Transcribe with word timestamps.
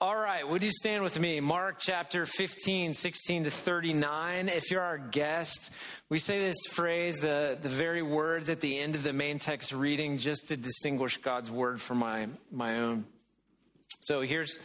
All 0.00 0.16
right, 0.16 0.46
would 0.46 0.64
you 0.64 0.72
stand 0.72 1.04
with 1.04 1.20
me? 1.20 1.38
Mark 1.38 1.76
chapter 1.78 2.26
15, 2.26 2.94
16 2.94 3.44
to 3.44 3.50
39. 3.50 4.48
If 4.48 4.70
you're 4.70 4.82
our 4.82 4.98
guest, 4.98 5.70
we 6.08 6.18
say 6.18 6.40
this 6.40 6.66
phrase, 6.68 7.18
the, 7.18 7.56
the 7.62 7.68
very 7.68 8.02
words 8.02 8.50
at 8.50 8.60
the 8.60 8.76
end 8.76 8.96
of 8.96 9.04
the 9.04 9.12
main 9.12 9.38
text 9.38 9.72
reading, 9.72 10.18
just 10.18 10.48
to 10.48 10.56
distinguish 10.56 11.18
God's 11.18 11.48
word 11.48 11.80
from 11.80 11.98
my, 11.98 12.26
my 12.50 12.80
own. 12.80 13.04
So 14.00 14.22
here's, 14.22 14.58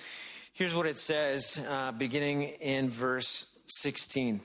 here's 0.53 0.73
what 0.73 0.87
it 0.87 0.97
says, 0.97 1.63
uh, 1.69 1.91
beginning 1.91 2.43
in 2.43 2.89
verse 2.89 3.45
16. 3.67 4.41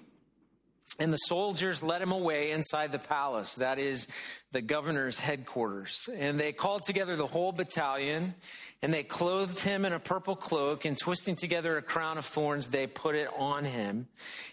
And 1.00 1.12
the 1.12 1.16
soldiers 1.16 1.82
led 1.82 2.02
him 2.02 2.12
away 2.12 2.52
inside 2.52 2.92
the 2.92 3.00
palace, 3.00 3.56
that 3.56 3.80
is 3.80 4.06
the 4.52 4.62
governor's 4.62 5.18
headquarters. 5.18 6.08
And 6.14 6.38
they 6.38 6.52
called 6.52 6.84
together 6.84 7.16
the 7.16 7.26
whole 7.26 7.50
battalion, 7.50 8.34
and 8.80 8.94
they 8.94 9.02
clothed 9.02 9.58
him 9.58 9.84
in 9.84 9.92
a 9.92 9.98
purple 9.98 10.36
cloak, 10.36 10.84
and 10.84 10.96
twisting 10.96 11.34
together 11.34 11.76
a 11.76 11.82
crown 11.82 12.16
of 12.16 12.24
thorns, 12.24 12.68
they 12.68 12.86
put 12.86 13.16
it 13.16 13.28
on 13.36 13.64
him. 13.64 14.06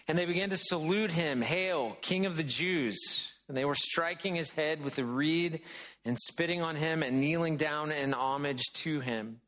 And 0.08 0.18
they 0.18 0.24
began 0.24 0.50
to 0.50 0.56
salute 0.56 1.12
him, 1.12 1.42
Hail, 1.42 1.96
King 2.00 2.26
of 2.26 2.36
the 2.36 2.42
Jews! 2.42 3.30
And 3.46 3.56
they 3.56 3.64
were 3.64 3.74
striking 3.76 4.34
his 4.34 4.50
head 4.50 4.82
with 4.82 4.98
a 4.98 5.04
reed 5.04 5.60
and 6.04 6.18
spitting 6.18 6.62
on 6.62 6.74
him 6.74 7.02
and 7.02 7.20
kneeling 7.20 7.56
down 7.56 7.92
in 7.92 8.14
homage 8.14 8.62
to 8.76 9.00
him. 9.00 9.41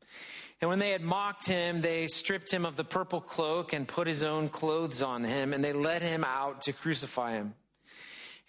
And 0.65 0.71
when 0.71 0.79
they 0.79 0.89
had 0.89 1.03
mocked 1.03 1.45
him, 1.45 1.81
they 1.81 2.07
stripped 2.07 2.51
him 2.51 2.65
of 2.65 2.75
the 2.75 2.83
purple 2.83 3.21
cloak 3.21 3.71
and 3.71 3.87
put 3.87 4.07
his 4.07 4.23
own 4.23 4.49
clothes 4.49 5.03
on 5.03 5.23
him, 5.23 5.53
and 5.53 5.63
they 5.63 5.73
led 5.73 6.01
him 6.01 6.23
out 6.23 6.63
to 6.63 6.73
crucify 6.73 7.33
him. 7.33 7.53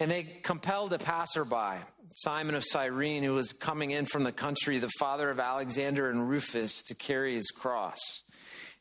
And 0.01 0.11
they 0.11 0.23
compelled 0.23 0.95
a 0.95 0.99
passerby, 0.99 1.77
Simon 2.15 2.55
of 2.55 2.65
Cyrene, 2.65 3.23
who 3.23 3.35
was 3.35 3.53
coming 3.53 3.91
in 3.91 4.07
from 4.07 4.25
the 4.25 4.33
country, 4.33 4.79
the 4.79 4.89
father 4.99 5.29
of 5.29 5.39
Alexander 5.39 6.09
and 6.09 6.27
Rufus, 6.27 6.85
to 6.85 6.95
carry 6.95 7.35
his 7.35 7.51
cross. 7.51 8.01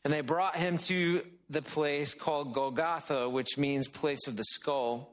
And 0.02 0.14
they 0.14 0.22
brought 0.22 0.56
him 0.56 0.78
to 0.78 1.20
the 1.50 1.60
place 1.60 2.14
called 2.14 2.54
Golgotha, 2.54 3.28
which 3.28 3.58
means 3.58 3.86
place 3.86 4.26
of 4.26 4.38
the 4.38 4.44
skull. 4.44 5.12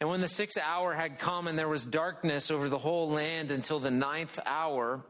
And 0.00 0.10
when 0.10 0.20
the 0.20 0.28
sixth 0.28 0.58
hour 0.58 0.94
had 0.94 1.18
come 1.18 1.48
and 1.48 1.58
there 1.58 1.68
was 1.68 1.84
darkness 1.84 2.50
over 2.50 2.68
the 2.68 2.78
whole 2.78 3.10
land 3.10 3.50
until 3.50 3.78
the 3.78 3.90
ninth 3.90 4.38
hour, 4.44 5.02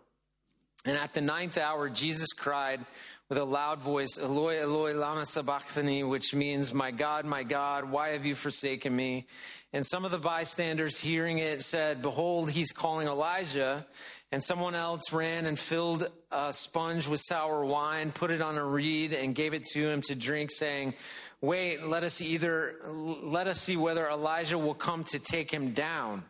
and 0.84 0.96
at 0.96 1.12
the 1.12 1.20
ninth 1.20 1.58
hour, 1.58 1.88
Jesus 1.88 2.32
cried 2.32 2.84
with 3.28 3.38
a 3.38 3.44
loud 3.44 3.82
voice, 3.82 4.18
Eloi, 4.18 4.60
Eloi, 4.60 4.94
lama 4.94 5.26
sabachthani, 5.26 6.04
which 6.04 6.34
means, 6.34 6.72
My 6.72 6.92
God, 6.92 7.24
my 7.24 7.42
God, 7.42 7.90
why 7.90 8.10
have 8.10 8.24
you 8.24 8.34
forsaken 8.34 8.94
me? 8.94 9.26
And 9.72 9.84
some 9.84 10.04
of 10.04 10.12
the 10.12 10.18
bystanders 10.18 11.00
hearing 11.00 11.38
it 11.38 11.60
said, 11.60 12.02
Behold, 12.02 12.50
he's 12.50 12.70
calling 12.70 13.08
Elijah. 13.08 13.84
And 14.32 14.42
someone 14.42 14.74
else 14.74 15.12
ran 15.12 15.46
and 15.46 15.58
filled 15.58 16.08
a 16.30 16.52
sponge 16.52 17.06
with 17.06 17.20
sour 17.20 17.64
wine, 17.64 18.12
put 18.12 18.30
it 18.30 18.40
on 18.40 18.56
a 18.56 18.64
reed, 18.64 19.12
and 19.12 19.34
gave 19.34 19.54
it 19.54 19.64
to 19.72 19.88
him 19.88 20.02
to 20.02 20.14
drink, 20.14 20.50
saying, 20.52 20.94
Wait, 21.40 21.86
let 21.86 22.04
us 22.04 22.20
either, 22.20 22.76
let 22.86 23.46
us 23.46 23.60
see 23.60 23.76
whether 23.76 24.08
Elijah 24.08 24.58
will 24.58 24.74
come 24.74 25.04
to 25.04 25.18
take 25.18 25.50
him 25.50 25.72
down. 25.72 26.24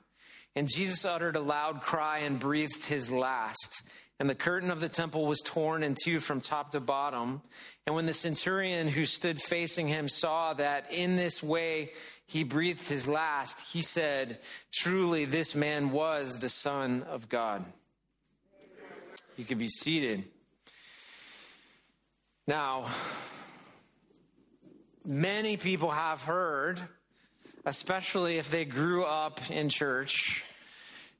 And 0.55 0.69
Jesus 0.69 1.05
uttered 1.05 1.37
a 1.37 1.41
loud 1.41 1.83
cry 1.83 2.21
and 2.21 2.41
breathed 2.41 2.87
his 2.87 3.13
last. 3.13 3.83
And 4.19 4.31
the 4.31 4.35
curtain 4.35 4.71
of 4.71 4.81
the 4.81 4.89
temple 4.89 5.27
was 5.27 5.43
torn 5.43 5.83
in 5.83 5.95
two 5.95 6.21
from 6.21 6.41
top 6.41 6.71
to 6.71 6.81
bottom. 6.81 7.43
And 7.87 7.95
when 7.95 8.07
the 8.07 8.15
centurion 8.15 8.89
who 8.89 9.05
stood 9.05 9.41
facing 9.41 9.89
him 9.89 10.09
saw 10.09 10.55
that 10.55 10.91
in 10.91 11.17
this 11.17 11.43
way 11.43 11.93
he 12.27 12.43
breathed 12.43 12.89
his 12.89 13.07
last, 13.07 13.61
he 13.73 13.83
said, 13.83 14.39
Truly, 14.73 15.27
this 15.27 15.55
man 15.55 15.91
was 15.91 16.39
the 16.39 16.49
Son 16.49 17.03
of 17.03 17.29
God. 17.29 17.65
You 19.37 19.45
can 19.45 19.59
be 19.59 19.69
seated. 19.69 20.25
Now, 22.47 22.89
many 25.05 25.59
people 25.59 25.91
have 25.91 26.23
heard, 26.23 26.81
especially 27.67 28.39
if 28.39 28.51
they 28.51 28.65
grew 28.65 29.05
up 29.05 29.51
in 29.51 29.69
church, 29.69 30.43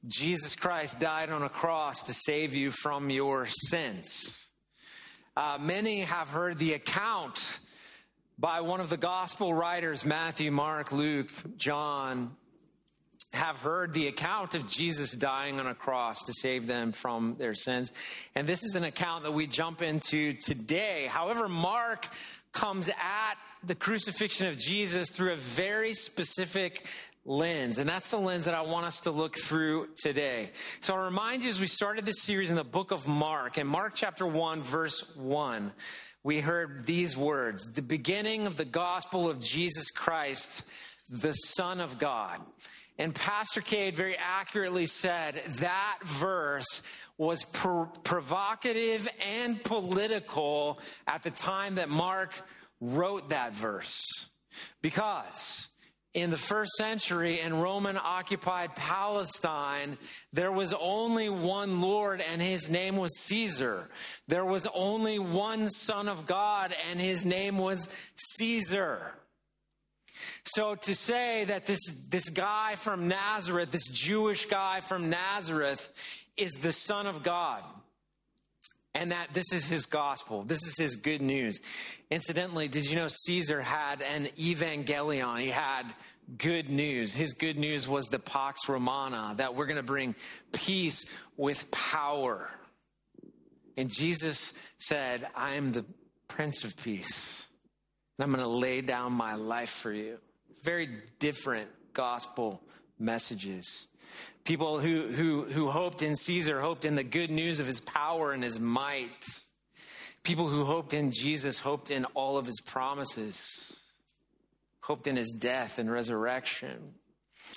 Jesus 0.07 0.55
Christ 0.55 1.01
died 1.01 1.29
on 1.29 1.43
a 1.43 1.49
cross 1.49 2.03
to 2.03 2.13
save 2.13 2.55
you 2.55 2.71
from 2.71 3.09
your 3.09 3.45
sins. 3.45 4.37
Uh, 5.35 5.57
many 5.59 6.01
have 6.01 6.29
heard 6.29 6.57
the 6.57 6.73
account 6.73 7.59
by 8.39 8.61
one 8.61 8.79
of 8.79 8.89
the 8.89 8.97
gospel 8.97 9.53
writers, 9.53 10.05
Matthew, 10.05 10.49
Mark, 10.49 10.93
Luke, 10.93 11.29
John, 11.57 12.35
have 13.33 13.57
heard 13.57 13.93
the 13.93 14.07
account 14.07 14.55
of 14.55 14.65
Jesus 14.65 15.11
dying 15.11 15.59
on 15.59 15.67
a 15.67 15.75
cross 15.75 16.23
to 16.25 16.33
save 16.33 16.67
them 16.67 16.93
from 16.93 17.35
their 17.37 17.53
sins. 17.53 17.91
And 18.33 18.47
this 18.47 18.63
is 18.63 18.75
an 18.75 18.85
account 18.85 19.23
that 19.23 19.33
we 19.33 19.45
jump 19.45 19.81
into 19.81 20.33
today. 20.33 21.07
However, 21.07 21.49
Mark 21.49 22.07
comes 22.53 22.87
at 22.89 23.35
the 23.61 23.75
crucifixion 23.75 24.47
of 24.47 24.57
Jesus 24.57 25.09
through 25.09 25.33
a 25.33 25.37
very 25.37 25.93
specific 25.93 26.85
lens. 27.27 27.77
And 27.77 27.87
that's 27.87 28.07
the 28.07 28.17
lens 28.17 28.45
that 28.45 28.55
I 28.55 28.61
want 28.61 28.85
us 28.85 29.01
to 29.01 29.11
look 29.11 29.37
through 29.37 29.89
today. 30.01 30.51
So 30.79 30.95
I'll 30.95 31.03
remind 31.03 31.43
you 31.43 31.49
as 31.49 31.59
we 31.59 31.67
started 31.67 32.05
this 32.05 32.21
series 32.21 32.49
in 32.49 32.55
the 32.55 32.63
book 32.63 32.91
of 32.91 33.07
Mark, 33.07 33.57
in 33.57 33.67
Mark 33.67 33.93
chapter 33.93 34.25
1, 34.25 34.63
verse 34.63 35.15
1, 35.15 35.73
we 36.23 36.39
heard 36.39 36.85
these 36.85 37.15
words 37.15 37.73
the 37.73 37.81
beginning 37.81 38.47
of 38.47 38.57
the 38.57 38.65
gospel 38.65 39.29
of 39.29 39.39
Jesus 39.39 39.91
Christ, 39.91 40.63
the 41.09 41.33
Son 41.33 41.79
of 41.79 41.99
God. 41.99 42.39
And 42.97 43.13
Pastor 43.13 43.61
Cade 43.61 43.95
very 43.95 44.17
accurately 44.17 44.87
said 44.87 45.41
that 45.59 45.99
verse 46.03 46.81
was 47.17 47.43
provocative 47.43 49.07
and 49.23 49.63
political 49.63 50.79
at 51.05 51.23
the 51.23 51.31
time 51.31 51.75
that 51.75 51.89
Mark 51.89 52.31
wrote 52.79 53.29
that 53.29 53.53
verse. 53.53 54.03
Because 54.81 55.67
in 56.17 56.31
the 56.31 56.37
first 56.37 56.71
century 56.71 57.41
in 57.41 57.53
Roman 57.53 57.95
occupied 57.95 58.75
Palestine, 58.75 59.99
there 60.33 60.51
was 60.51 60.73
only 60.73 61.29
one 61.29 61.79
Lord 61.79 62.21
and 62.21 62.41
his 62.41 62.71
name 62.71 62.97
was 62.97 63.19
Caesar. 63.19 63.87
There 64.27 64.43
was 64.43 64.65
only 64.73 65.19
one 65.19 65.69
Son 65.69 66.09
of 66.09 66.25
God 66.25 66.73
and 66.89 66.99
his 66.99 67.23
name 67.23 67.59
was 67.59 67.87
Caesar. 68.15 69.13
So 70.43 70.73
to 70.73 70.95
say 70.95 71.45
that 71.45 71.67
this, 71.67 71.81
this 72.09 72.29
guy 72.29 72.73
from 72.75 73.07
Nazareth, 73.07 73.69
this 73.69 73.87
Jewish 73.87 74.47
guy 74.47 74.79
from 74.79 75.11
Nazareth, 75.11 75.87
is 76.35 76.53
the 76.53 76.71
Son 76.71 77.05
of 77.05 77.21
God, 77.21 77.63
and 78.95 79.11
that 79.11 79.33
this 79.33 79.53
is 79.53 79.67
his 79.67 79.85
gospel. 79.85 80.43
This 80.43 80.65
is 80.65 80.75
his 80.77 80.95
good 80.95 81.21
news. 81.21 81.59
Incidentally, 82.09 82.67
did 82.67 82.89
you 82.89 82.95
know 82.95 83.07
Caesar 83.07 83.61
had 83.61 84.01
an 84.01 84.29
evangelion? 84.37 85.39
He 85.39 85.49
had 85.49 85.83
good 86.35 86.69
news. 86.69 87.13
His 87.13 87.33
good 87.33 87.57
news 87.57 87.87
was 87.87 88.07
the 88.07 88.19
Pax 88.19 88.67
Romana, 88.67 89.33
that 89.37 89.55
we're 89.55 89.65
going 89.65 89.77
to 89.77 89.83
bring 89.83 90.15
peace 90.51 91.05
with 91.37 91.69
power. 91.71 92.49
And 93.77 93.89
Jesus 93.93 94.53
said, 94.77 95.27
I 95.35 95.53
am 95.53 95.71
the 95.71 95.85
Prince 96.27 96.63
of 96.63 96.75
Peace, 96.75 97.47
and 98.17 98.23
I'm 98.23 98.31
going 98.31 98.43
to 98.43 98.49
lay 98.49 98.81
down 98.81 99.13
my 99.13 99.35
life 99.35 99.69
for 99.69 99.91
you. 99.91 100.17
Very 100.63 100.89
different 101.19 101.69
gospel 101.93 102.61
messages. 102.99 103.87
People 104.43 104.79
who, 104.79 105.07
who, 105.07 105.43
who 105.43 105.69
hoped 105.69 106.01
in 106.01 106.15
Caesar 106.15 106.59
hoped 106.59 106.85
in 106.85 106.95
the 106.95 107.03
good 107.03 107.29
news 107.29 107.59
of 107.59 107.67
his 107.67 107.79
power 107.81 108.31
and 108.31 108.43
his 108.43 108.59
might. 108.59 109.25
People 110.23 110.47
who 110.47 110.65
hoped 110.65 110.93
in 110.93 111.11
Jesus 111.11 111.59
hoped 111.59 111.91
in 111.91 112.05
all 112.05 112.37
of 112.37 112.45
his 112.45 112.59
promises, 112.61 113.81
hoped 114.87 115.05
in 115.05 115.17
his 115.17 115.31
death 115.31 115.79
and 115.79 115.91
resurrection. 115.91 116.93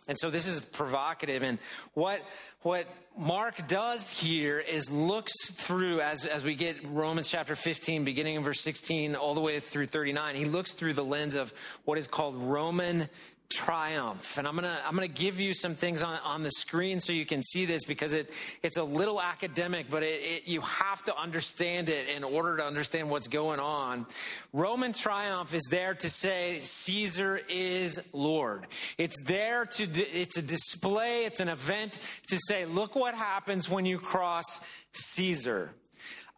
And 0.08 0.18
so 0.18 0.30
this 0.30 0.48
is 0.48 0.58
provocative. 0.58 1.44
And 1.44 1.60
what, 1.94 2.20
what 2.62 2.86
Mark 3.16 3.68
does 3.68 4.10
here 4.10 4.58
is 4.58 4.90
looks 4.90 5.32
through, 5.52 6.00
as, 6.00 6.26
as 6.26 6.42
we 6.42 6.56
get 6.56 6.84
Romans 6.84 7.28
chapter 7.28 7.54
15, 7.54 8.04
beginning 8.04 8.34
in 8.34 8.42
verse 8.42 8.60
16, 8.60 9.14
all 9.14 9.34
the 9.34 9.40
way 9.40 9.60
through 9.60 9.86
39, 9.86 10.34
he 10.34 10.44
looks 10.44 10.72
through 10.72 10.94
the 10.94 11.04
lens 11.04 11.36
of 11.36 11.54
what 11.84 11.98
is 11.98 12.08
called 12.08 12.34
Roman 12.34 13.08
triumph. 13.50 14.38
And 14.38 14.46
I'm 14.46 14.54
gonna 14.54 14.80
I'm 14.86 14.94
gonna 14.94 15.08
give 15.08 15.40
you 15.40 15.52
some 15.52 15.74
things 15.74 16.02
on, 16.02 16.18
on 16.20 16.42
the 16.42 16.50
screen 16.50 17.00
so 17.00 17.12
you 17.12 17.26
can 17.26 17.42
see 17.42 17.66
this 17.66 17.84
because 17.84 18.12
it 18.12 18.32
it's 18.62 18.76
a 18.76 18.82
little 18.82 19.20
academic, 19.20 19.90
but 19.90 20.02
it, 20.02 20.22
it, 20.22 20.42
you 20.46 20.60
have 20.60 21.02
to 21.04 21.16
understand 21.16 21.88
it 21.88 22.08
in 22.08 22.24
order 22.24 22.56
to 22.56 22.64
understand 22.64 23.10
what's 23.10 23.28
going 23.28 23.60
on. 23.60 24.06
Roman 24.52 24.92
triumph 24.92 25.52
is 25.52 25.66
there 25.70 25.94
to 25.94 26.08
say 26.08 26.60
Caesar 26.60 27.40
is 27.48 28.00
Lord. 28.12 28.66
It's 28.96 29.16
there 29.26 29.66
to 29.66 29.84
it's 29.84 30.36
a 30.36 30.42
display, 30.42 31.24
it's 31.24 31.40
an 31.40 31.48
event 31.48 31.98
to 32.28 32.38
say, 32.38 32.64
look 32.64 32.94
what 32.94 33.14
happens 33.14 33.68
when 33.68 33.84
you 33.84 33.98
cross 33.98 34.60
Caesar. 34.92 35.74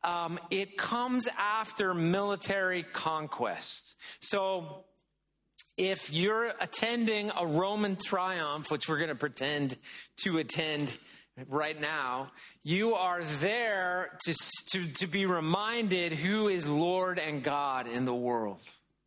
Um, 0.04 0.40
it 0.50 0.76
comes 0.76 1.28
after 1.38 1.94
military 1.94 2.82
conquest. 2.82 3.94
So 4.18 4.84
if 5.76 6.12
you're 6.12 6.52
attending 6.60 7.30
a 7.36 7.46
Roman 7.46 7.96
triumph, 7.96 8.70
which 8.70 8.88
we're 8.88 8.98
going 8.98 9.08
to 9.08 9.14
pretend 9.14 9.76
to 10.22 10.38
attend 10.38 10.96
right 11.48 11.80
now, 11.80 12.30
you 12.62 12.94
are 12.94 13.22
there 13.40 14.18
to, 14.24 14.34
to, 14.72 14.86
to 14.92 15.06
be 15.06 15.26
reminded 15.26 16.12
who 16.12 16.48
is 16.48 16.68
Lord 16.68 17.18
and 17.18 17.42
God 17.42 17.86
in 17.86 18.04
the 18.04 18.14
world 18.14 18.60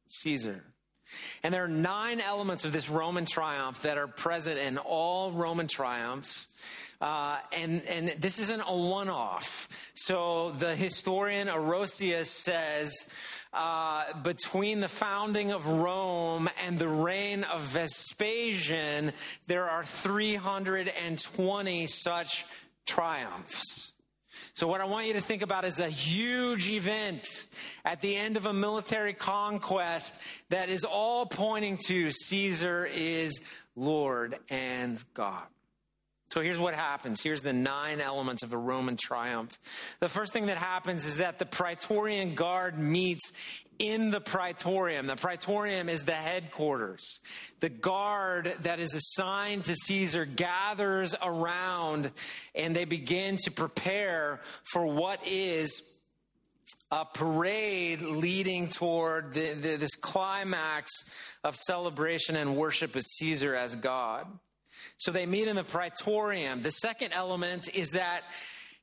Caesar. 0.07 0.63
And 1.43 1.53
there 1.53 1.63
are 1.63 1.69
nine 1.69 2.19
elements 2.19 2.65
of 2.65 2.73
this 2.73 2.89
Roman 2.89 3.25
triumph 3.25 3.83
that 3.83 3.97
are 3.97 4.07
present 4.07 4.57
in 4.57 4.77
all 4.77 5.31
Roman 5.31 5.67
triumphs. 5.67 6.47
Uh, 6.99 7.37
and, 7.51 7.83
and 7.83 8.15
this 8.19 8.39
isn't 8.39 8.61
a 8.61 8.75
one 8.75 9.09
off. 9.09 9.69
So 9.93 10.55
the 10.57 10.75
historian 10.75 11.47
Orosius 11.47 12.27
says 12.27 12.91
uh, 13.55 14.13
between 14.21 14.81
the 14.81 14.87
founding 14.87 15.51
of 15.51 15.67
Rome 15.67 16.49
and 16.63 16.77
the 16.77 16.87
reign 16.87 17.43
of 17.43 17.61
Vespasian, 17.61 19.13
there 19.47 19.69
are 19.69 19.83
320 19.83 21.87
such 21.87 22.45
triumphs. 22.85 23.91
So, 24.53 24.67
what 24.67 24.81
I 24.81 24.85
want 24.85 25.07
you 25.07 25.13
to 25.13 25.21
think 25.21 25.41
about 25.41 25.65
is 25.65 25.79
a 25.79 25.89
huge 25.89 26.69
event 26.69 27.27
at 27.83 28.01
the 28.01 28.15
end 28.15 28.37
of 28.37 28.45
a 28.45 28.53
military 28.53 29.13
conquest 29.13 30.19
that 30.49 30.69
is 30.69 30.83
all 30.83 31.25
pointing 31.25 31.79
to 31.87 32.11
Caesar 32.11 32.85
is 32.85 33.41
Lord 33.75 34.37
and 34.49 35.03
God. 35.13 35.43
So 36.29 36.41
here's 36.41 36.59
what 36.59 36.73
happens. 36.73 37.21
Here's 37.21 37.43
the 37.43 37.53
nine 37.53 38.01
elements 38.01 38.43
of 38.43 38.51
a 38.51 38.57
Roman 38.57 38.97
triumph. 38.97 39.57
The 39.99 40.09
first 40.09 40.33
thing 40.33 40.47
that 40.47 40.57
happens 40.57 41.05
is 41.05 41.17
that 41.17 41.39
the 41.39 41.45
Praetorian 41.45 42.35
Guard 42.35 42.77
meets 42.77 43.31
in 43.79 44.09
the 44.09 44.21
Praetorium. 44.21 45.07
The 45.07 45.15
Praetorium 45.15 45.89
is 45.89 46.03
the 46.03 46.13
headquarters. 46.13 47.19
The 47.59 47.69
guard 47.69 48.55
that 48.61 48.79
is 48.79 48.93
assigned 48.93 49.65
to 49.65 49.75
Caesar 49.75 50.25
gathers 50.25 51.15
around 51.21 52.11
and 52.53 52.75
they 52.75 52.85
begin 52.85 53.37
to 53.43 53.51
prepare 53.51 54.41
for 54.63 54.85
what 54.85 55.25
is 55.27 55.81
a 56.91 57.05
parade 57.05 58.01
leading 58.01 58.69
toward 58.69 59.33
the, 59.33 59.53
the, 59.53 59.75
this 59.75 59.95
climax 59.95 60.91
of 61.43 61.55
celebration 61.55 62.35
and 62.35 62.55
worship 62.55 62.95
of 62.95 63.03
Caesar 63.03 63.55
as 63.55 63.75
God. 63.75 64.27
So 64.97 65.11
they 65.11 65.25
meet 65.25 65.47
in 65.47 65.55
the 65.55 65.63
praetorium. 65.63 66.61
The 66.61 66.71
second 66.71 67.13
element 67.13 67.69
is 67.73 67.91
that 67.91 68.23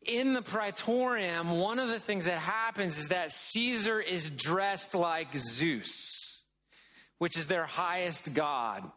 in 0.05 0.33
the 0.33 0.43
praetorium, 0.43 1.53
one 1.53 1.79
of 1.79 1.89
the 1.89 2.01
things 2.01 2.25
that 2.25 2.39
happens 2.39 2.99
is 2.99 3.09
that 3.09 3.31
Caesar 3.31 4.01
is 4.01 4.31
dressed 4.31 4.95
like 4.95 5.35
Zeus, 5.37 6.43
which 7.19 7.37
is 7.37 7.47
their 7.47 7.67
highest 7.67 8.35
god. 8.35 8.91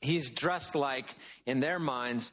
He's 0.00 0.30
dressed 0.30 0.74
like, 0.74 1.06
in 1.46 1.60
their 1.60 1.78
minds, 1.78 2.32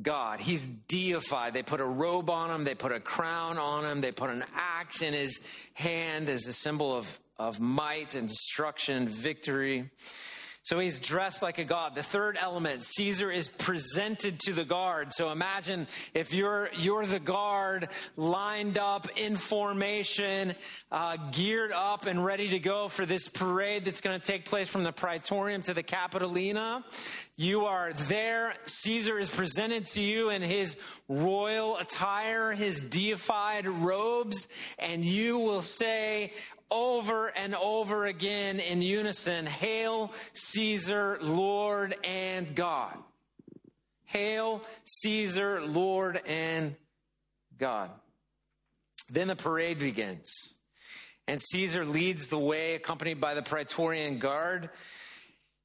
God. 0.00 0.40
He's 0.40 0.64
deified. 0.64 1.54
They 1.54 1.62
put 1.62 1.80
a 1.80 1.84
robe 1.84 2.30
on 2.30 2.50
him, 2.50 2.64
they 2.64 2.74
put 2.74 2.92
a 2.92 3.00
crown 3.00 3.58
on 3.58 3.84
him, 3.84 4.00
they 4.00 4.12
put 4.12 4.30
an 4.30 4.44
axe 4.54 5.02
in 5.02 5.12
his 5.12 5.40
hand 5.74 6.28
as 6.28 6.46
a 6.46 6.52
symbol 6.52 6.96
of, 6.96 7.18
of 7.36 7.60
might 7.60 8.14
and 8.14 8.28
destruction 8.28 8.96
and 8.96 9.08
victory. 9.08 9.90
So 10.68 10.78
he's 10.78 11.00
dressed 11.00 11.40
like 11.40 11.56
a 11.56 11.64
god. 11.64 11.94
The 11.94 12.02
third 12.02 12.36
element, 12.38 12.84
Caesar 12.84 13.30
is 13.30 13.48
presented 13.48 14.38
to 14.40 14.52
the 14.52 14.66
guard. 14.66 15.14
So 15.14 15.30
imagine 15.30 15.86
if 16.12 16.34
you're, 16.34 16.68
you're 16.76 17.06
the 17.06 17.18
guard 17.18 17.88
lined 18.18 18.76
up 18.76 19.08
in 19.16 19.34
formation, 19.34 20.54
uh, 20.92 21.16
geared 21.32 21.72
up 21.72 22.04
and 22.04 22.22
ready 22.22 22.50
to 22.50 22.58
go 22.58 22.88
for 22.88 23.06
this 23.06 23.28
parade 23.28 23.86
that's 23.86 24.02
going 24.02 24.20
to 24.20 24.26
take 24.26 24.44
place 24.44 24.68
from 24.68 24.82
the 24.82 24.92
Praetorium 24.92 25.62
to 25.62 25.72
the 25.72 25.82
Capitolina. 25.82 26.84
You 27.38 27.64
are 27.64 27.94
there. 27.94 28.52
Caesar 28.66 29.18
is 29.18 29.30
presented 29.30 29.86
to 29.86 30.02
you 30.02 30.28
in 30.28 30.42
his 30.42 30.76
royal 31.08 31.78
attire, 31.78 32.52
his 32.52 32.78
deified 32.78 33.66
robes, 33.66 34.48
and 34.78 35.02
you 35.02 35.38
will 35.38 35.62
say, 35.62 36.34
over 36.70 37.28
and 37.28 37.54
over 37.54 38.06
again 38.06 38.60
in 38.60 38.82
unison 38.82 39.46
Hail 39.46 40.12
Caesar, 40.34 41.18
Lord 41.20 41.94
and 42.04 42.54
God. 42.54 42.96
Hail 44.04 44.62
Caesar, 44.84 45.60
Lord 45.60 46.20
and 46.26 46.74
God. 47.58 47.90
Then 49.10 49.28
the 49.28 49.36
parade 49.36 49.78
begins. 49.78 50.54
And 51.26 51.40
Caesar 51.40 51.84
leads 51.84 52.28
the 52.28 52.38
way, 52.38 52.74
accompanied 52.74 53.20
by 53.20 53.34
the 53.34 53.42
Praetorian 53.42 54.18
Guard. 54.18 54.70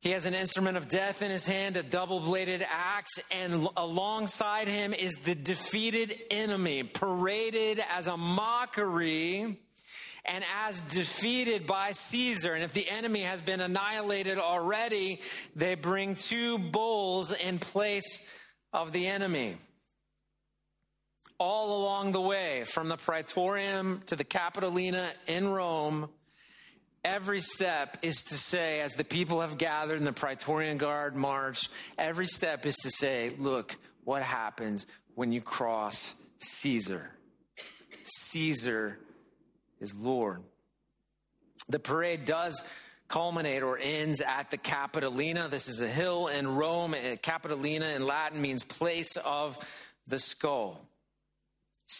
He 0.01 0.11
has 0.11 0.25
an 0.25 0.33
instrument 0.33 0.75
of 0.75 0.89
death 0.89 1.21
in 1.21 1.31
his 1.31 1.47
hand, 1.47 1.77
a 1.77 1.83
double 1.83 2.19
bladed 2.19 2.65
axe, 2.69 3.17
and 3.31 3.69
alongside 3.77 4.67
him 4.67 4.93
is 4.93 5.13
the 5.23 5.35
defeated 5.35 6.13
enemy, 6.29 6.83
paraded 6.83 7.81
as 7.89 8.07
a 8.07 8.17
mockery 8.17 9.61
and 10.25 10.43
as 10.65 10.79
defeated 10.81 11.67
by 11.67 11.91
Caesar. 11.91 12.53
And 12.53 12.63
if 12.63 12.73
the 12.73 12.89
enemy 12.89 13.23
has 13.23 13.41
been 13.41 13.59
annihilated 13.59 14.37
already, 14.37 15.19
they 15.55 15.75
bring 15.75 16.15
two 16.15 16.57
bulls 16.57 17.31
in 17.33 17.59
place 17.59 18.25
of 18.71 18.91
the 18.91 19.07
enemy. 19.07 19.57
All 21.39 21.81
along 21.81 22.13
the 22.13 22.21
way, 22.21 22.63
from 22.63 22.87
the 22.87 22.95
Praetorium 22.95 24.01
to 24.05 24.15
the 24.15 24.23
Capitolina 24.23 25.09
in 25.27 25.49
Rome, 25.49 26.09
every 27.03 27.41
step 27.41 27.97
is 28.01 28.23
to 28.29 28.37
say, 28.37 28.79
as 28.79 28.93
the 28.93 29.03
people 29.03 29.41
have 29.41 29.57
gathered 29.57 29.97
in 29.97 30.05
the 30.05 30.13
Praetorian 30.13 30.77
Guard 30.77 31.17
march, 31.17 31.69
every 31.97 32.27
step 32.27 32.65
is 32.65 32.75
to 32.77 32.91
say, 32.91 33.29
look, 33.37 33.75
what 34.05 34.21
happens 34.21 34.85
when 35.15 35.33
you 35.33 35.41
cross 35.41 36.15
Caesar? 36.39 37.11
Caesar 38.03 38.99
is 39.83 39.93
Lord. 39.93 40.41
The 41.67 41.77
parade 41.77 42.25
does 42.25 42.63
culminate 43.09 43.63
or 43.63 43.77
ends 43.77 44.21
at 44.21 44.49
the 44.49 44.57
Capitolina. 44.57 45.49
This 45.49 45.67
is 45.67 45.81
a 45.81 45.87
hill 45.87 46.27
in 46.27 46.55
Rome. 46.55 46.95
Capitolina 47.21 47.95
in 47.95 48.07
Latin 48.07 48.41
means 48.41 48.63
place 48.63 49.17
of 49.17 49.59
the 50.07 50.17
skull. 50.17 50.81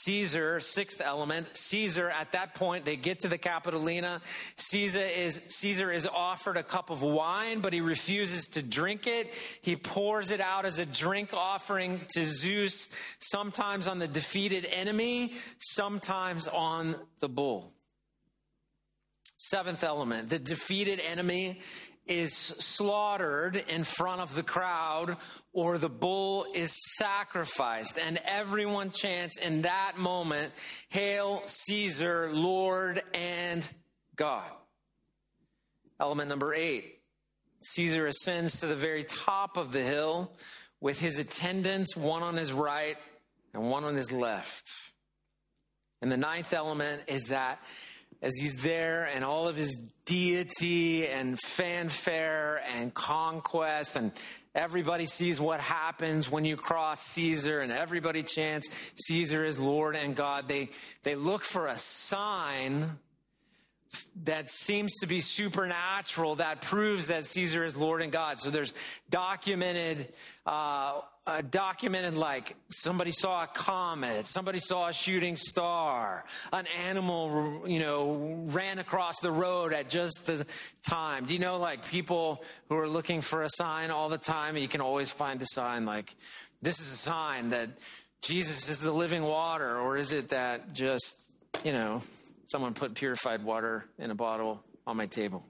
Caesar, 0.01 0.59
sixth 0.59 0.99
element, 1.01 1.55
Caesar, 1.55 2.09
at 2.09 2.31
that 2.31 2.55
point, 2.55 2.83
they 2.83 2.95
get 2.95 3.19
to 3.19 3.27
the 3.27 3.37
Capitolina. 3.37 4.21
Caesar 4.57 5.05
is, 5.05 5.39
Caesar 5.49 5.91
is 5.91 6.07
offered 6.07 6.57
a 6.57 6.63
cup 6.63 6.89
of 6.89 7.03
wine, 7.03 7.59
but 7.61 7.73
he 7.73 7.81
refuses 7.81 8.47
to 8.47 8.63
drink 8.63 9.05
it. 9.05 9.31
He 9.61 9.75
pours 9.75 10.31
it 10.31 10.41
out 10.41 10.65
as 10.65 10.79
a 10.79 10.85
drink 10.85 11.33
offering 11.33 12.01
to 12.15 12.23
Zeus, 12.23 12.89
sometimes 13.19 13.87
on 13.87 13.99
the 13.99 14.07
defeated 14.07 14.65
enemy, 14.65 15.33
sometimes 15.59 16.47
on 16.47 16.95
the 17.19 17.29
bull. 17.29 17.71
Seventh 19.37 19.83
element, 19.83 20.29
the 20.29 20.39
defeated 20.39 20.99
enemy 20.99 21.61
is 22.05 22.33
slaughtered 22.33 23.55
in 23.55 23.83
front 23.83 24.21
of 24.21 24.35
the 24.35 24.43
crowd 24.43 25.17
or 25.53 25.77
the 25.77 25.89
bull 25.89 26.45
is 26.53 26.75
sacrificed 26.97 27.97
and 27.97 28.19
everyone 28.25 28.89
chants 28.89 29.37
in 29.37 29.61
that 29.61 29.97
moment, 29.97 30.51
Hail 30.89 31.41
Caesar, 31.45 32.29
Lord 32.33 33.01
and 33.13 33.63
God. 34.15 34.49
Element 35.99 36.27
number 36.27 36.53
eight, 36.53 36.99
Caesar 37.61 38.07
ascends 38.07 38.59
to 38.59 38.67
the 38.67 38.75
very 38.75 39.03
top 39.03 39.55
of 39.55 39.71
the 39.71 39.83
hill 39.83 40.31
with 40.81 40.99
his 40.99 41.17
attendants, 41.17 41.95
one 41.95 42.23
on 42.23 42.35
his 42.35 42.51
right 42.51 42.97
and 43.53 43.69
one 43.69 43.85
on 43.85 43.95
his 43.95 44.11
left. 44.11 44.69
And 46.01 46.11
the 46.11 46.17
ninth 46.17 46.53
element 46.53 47.03
is 47.07 47.27
that 47.27 47.59
as 48.23 48.33
he's 48.35 48.61
there 48.63 49.03
and 49.03 49.23
all 49.23 49.47
of 49.47 49.55
his 49.55 49.75
deity 50.05 51.07
and 51.07 51.37
fanfare 51.39 52.63
and 52.73 52.93
conquest 52.93 53.95
and 53.97 54.11
everybody 54.55 55.05
sees 55.05 55.39
what 55.39 55.59
happens 55.59 56.31
when 56.31 56.45
you 56.45 56.55
cross 56.55 57.01
Caesar 57.01 57.59
and 57.59 57.71
everybody 57.71 58.23
chants 58.23 58.69
Caesar 58.95 59.45
is 59.45 59.59
Lord 59.59 59.95
and 59.95 60.15
God. 60.15 60.47
They, 60.47 60.69
they 61.03 61.15
look 61.15 61.43
for 61.43 61.67
a 61.67 61.77
sign 61.77 62.97
that 64.23 64.49
seems 64.49 64.93
to 64.99 65.07
be 65.07 65.19
supernatural 65.19 66.35
that 66.35 66.61
proves 66.61 67.07
that 67.07 67.25
Caesar 67.25 67.63
is 67.63 67.75
Lord 67.75 68.01
and 68.01 68.11
God. 68.11 68.39
So 68.39 68.49
there's 68.49 68.73
documented, 69.09 70.11
uh, 70.45 71.01
uh, 71.25 71.41
documented 71.41 72.15
like 72.15 72.55
somebody 72.69 73.11
saw 73.11 73.43
a 73.43 73.47
comet, 73.47 74.25
somebody 74.25 74.59
saw 74.59 74.89
a 74.89 74.93
shooting 74.93 75.35
star, 75.37 76.25
an 76.51 76.67
animal, 76.85 77.63
you 77.65 77.79
know, 77.79 78.43
ran 78.47 78.77
across 78.79 79.19
the 79.21 79.31
road 79.31 79.73
at 79.73 79.89
just 79.89 80.25
the 80.25 80.45
time. 80.85 81.25
Do 81.25 81.33
you 81.33 81.39
know 81.39 81.57
like 81.57 81.87
people 81.87 82.43
who 82.67 82.77
are 82.77 82.89
looking 82.89 83.21
for 83.21 83.43
a 83.43 83.49
sign 83.49 83.89
all 83.89 84.09
the 84.09 84.17
time? 84.17 84.57
You 84.57 84.67
can 84.67 84.81
always 84.81 85.11
find 85.11 85.41
a 85.41 85.47
sign 85.53 85.85
like 85.85 86.13
this 86.61 86.79
is 86.79 86.91
a 86.91 86.97
sign 86.97 87.51
that 87.51 87.69
Jesus 88.21 88.69
is 88.69 88.79
the 88.79 88.91
living 88.91 89.23
water, 89.23 89.77
or 89.77 89.97
is 89.97 90.13
it 90.13 90.29
that 90.29 90.73
just, 90.73 91.13
you 91.63 91.73
know, 91.73 92.01
someone 92.47 92.73
put 92.73 92.95
purified 92.95 93.43
water 93.43 93.85
in 93.97 94.11
a 94.11 94.15
bottle 94.15 94.63
on 94.85 94.97
my 94.97 95.05
table. 95.05 95.45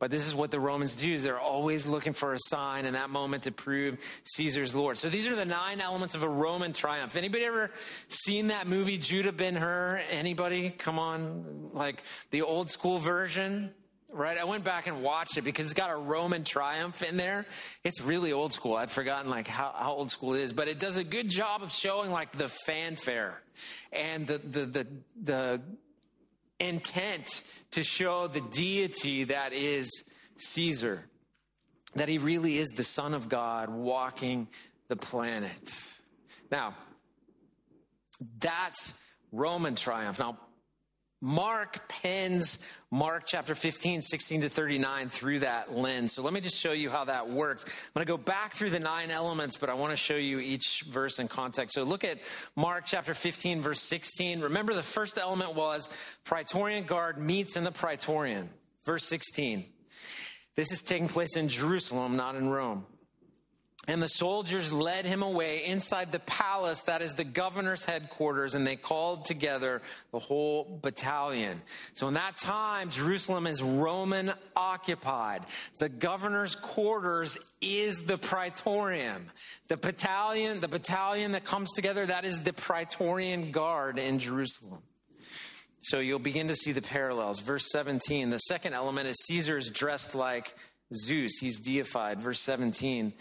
But 0.00 0.10
this 0.10 0.26
is 0.26 0.34
what 0.34 0.50
the 0.50 0.58
Romans 0.58 0.94
do 0.94 1.12
is 1.12 1.22
they're 1.22 1.38
always 1.38 1.86
looking 1.86 2.14
for 2.14 2.32
a 2.32 2.38
sign 2.38 2.86
in 2.86 2.94
that 2.94 3.10
moment 3.10 3.42
to 3.42 3.52
prove 3.52 3.98
Caesar's 4.24 4.74
Lord. 4.74 4.96
So 4.96 5.10
these 5.10 5.26
are 5.26 5.36
the 5.36 5.44
nine 5.44 5.82
elements 5.82 6.14
of 6.14 6.22
a 6.22 6.28
Roman 6.28 6.72
triumph. 6.72 7.16
Anybody 7.16 7.44
ever 7.44 7.70
seen 8.08 8.46
that 8.46 8.66
movie 8.66 8.96
Judah 8.96 9.30
Ben 9.30 9.54
Hur? 9.54 10.00
Anybody? 10.10 10.70
Come 10.70 10.98
on, 10.98 11.70
like 11.74 12.02
the 12.30 12.40
old 12.40 12.70
school 12.70 12.98
version, 12.98 13.72
right? 14.10 14.38
I 14.38 14.44
went 14.44 14.64
back 14.64 14.86
and 14.86 15.02
watched 15.02 15.36
it 15.36 15.42
because 15.42 15.66
it's 15.66 15.74
got 15.74 15.90
a 15.90 15.96
Roman 15.96 16.44
triumph 16.44 17.02
in 17.02 17.18
there. 17.18 17.44
It's 17.84 18.00
really 18.00 18.32
old 18.32 18.54
school. 18.54 18.76
I'd 18.76 18.90
forgotten 18.90 19.30
like 19.30 19.48
how, 19.48 19.74
how 19.76 19.92
old 19.92 20.10
school 20.10 20.32
it 20.32 20.40
is, 20.40 20.54
but 20.54 20.66
it 20.66 20.80
does 20.80 20.96
a 20.96 21.04
good 21.04 21.28
job 21.28 21.62
of 21.62 21.72
showing 21.72 22.10
like 22.10 22.32
the 22.32 22.48
fanfare 22.48 23.42
and 23.92 24.26
the 24.26 24.38
the 24.38 24.64
the, 24.64 24.86
the 25.22 25.62
intent 26.60 27.42
to 27.72 27.82
show 27.82 28.28
the 28.28 28.40
deity 28.40 29.24
that 29.24 29.52
is 29.52 29.90
Caesar, 30.36 31.06
that 31.94 32.08
he 32.08 32.18
really 32.18 32.58
is 32.58 32.68
the 32.68 32.84
Son 32.84 33.14
of 33.14 33.28
God 33.28 33.70
walking 33.70 34.48
the 34.88 34.96
planet. 34.96 35.74
Now, 36.50 36.74
that's 38.38 39.00
Roman 39.32 39.74
triumph. 39.74 40.18
Now, 40.18 40.38
Mark 41.20 41.88
pens 41.88 42.58
Mark 42.92 43.22
chapter 43.24 43.54
15, 43.54 44.02
16 44.02 44.40
to 44.40 44.48
39 44.48 45.08
through 45.08 45.38
that 45.40 45.72
lens. 45.72 46.12
So 46.12 46.22
let 46.22 46.32
me 46.32 46.40
just 46.40 46.56
show 46.56 46.72
you 46.72 46.90
how 46.90 47.04
that 47.04 47.28
works. 47.28 47.64
I'm 47.64 47.70
going 47.94 48.04
to 48.04 48.12
go 48.12 48.16
back 48.16 48.52
through 48.52 48.70
the 48.70 48.80
nine 48.80 49.12
elements, 49.12 49.56
but 49.56 49.70
I 49.70 49.74
want 49.74 49.92
to 49.92 49.96
show 49.96 50.16
you 50.16 50.40
each 50.40 50.82
verse 50.90 51.20
in 51.20 51.28
context. 51.28 51.76
So 51.76 51.84
look 51.84 52.02
at 52.02 52.18
Mark 52.56 52.86
chapter 52.86 53.14
15, 53.14 53.62
verse 53.62 53.80
16. 53.80 54.40
Remember, 54.40 54.74
the 54.74 54.82
first 54.82 55.18
element 55.18 55.54
was 55.54 55.88
Praetorian 56.24 56.82
Guard 56.82 57.18
meets 57.18 57.56
in 57.56 57.62
the 57.62 57.70
Praetorian. 57.70 58.50
Verse 58.84 59.04
16. 59.04 59.66
This 60.56 60.72
is 60.72 60.82
taking 60.82 61.06
place 61.06 61.36
in 61.36 61.48
Jerusalem, 61.48 62.16
not 62.16 62.34
in 62.34 62.48
Rome. 62.48 62.86
And 63.90 64.00
the 64.00 64.06
soldiers 64.06 64.72
led 64.72 65.04
him 65.04 65.24
away 65.24 65.64
inside 65.64 66.12
the 66.12 66.20
palace, 66.20 66.82
that 66.82 67.02
is 67.02 67.14
the 67.14 67.24
governor's 67.24 67.84
headquarters, 67.84 68.54
and 68.54 68.64
they 68.64 68.76
called 68.76 69.24
together 69.24 69.82
the 70.12 70.20
whole 70.20 70.78
battalion. 70.80 71.60
So 71.94 72.06
in 72.06 72.14
that 72.14 72.38
time, 72.38 72.90
Jerusalem 72.90 73.48
is 73.48 73.60
Roman 73.60 74.32
occupied. 74.54 75.44
The 75.78 75.88
governor's 75.88 76.54
quarters 76.54 77.36
is 77.60 78.04
the 78.04 78.16
praetorium. 78.16 79.26
The 79.66 79.76
battalion, 79.76 80.60
the 80.60 80.68
battalion 80.68 81.32
that 81.32 81.44
comes 81.44 81.72
together, 81.72 82.06
that 82.06 82.24
is 82.24 82.38
the 82.38 82.52
praetorian 82.52 83.50
guard 83.50 83.98
in 83.98 84.20
Jerusalem. 84.20 84.82
So 85.80 85.98
you'll 85.98 86.20
begin 86.20 86.46
to 86.46 86.54
see 86.54 86.70
the 86.70 86.82
parallels. 86.82 87.40
Verse 87.40 87.68
17, 87.72 88.30
the 88.30 88.38
second 88.38 88.74
element 88.74 89.08
is 89.08 89.16
Caesar 89.26 89.56
is 89.56 89.68
dressed 89.70 90.14
like 90.14 90.54
Zeus, 90.94 91.38
he's 91.40 91.60
deified. 91.60 92.20
Verse 92.20 92.40
17. 92.40 93.12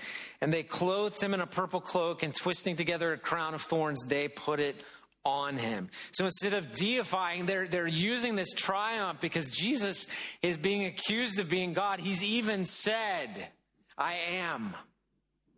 And 0.42 0.52
they 0.52 0.64
clothed 0.64 1.22
him 1.22 1.34
in 1.34 1.42
a 1.42 1.48
purple 1.48 1.82
cloak 1.82 2.24
and 2.24 2.34
twisting 2.34 2.76
together 2.76 3.14
a 3.14 3.18
crown 3.18 3.54
of 3.54 3.62
thorns, 3.62 4.02
they 4.08 4.28
put 4.28 4.60
it 4.60 4.76
on 5.26 5.58
him. 5.58 5.90
So 6.12 6.26
instead 6.26 6.54
of 6.54 6.72
deifying, 6.72 7.46
they're, 7.46 7.68
they're 7.68 7.88
using 7.88 8.36
this 8.36 8.54
triumph 8.54 9.20
because 9.20 9.50
Jesus 9.50 10.08
is 10.42 10.58
being 10.58 10.86
accused 10.86 11.40
of 11.40 11.50
being 11.50 11.74
God. 11.74 12.00
He's 12.00 12.24
even 12.24 12.66
said, 12.66 13.50
I 13.98 14.16
am 14.32 14.76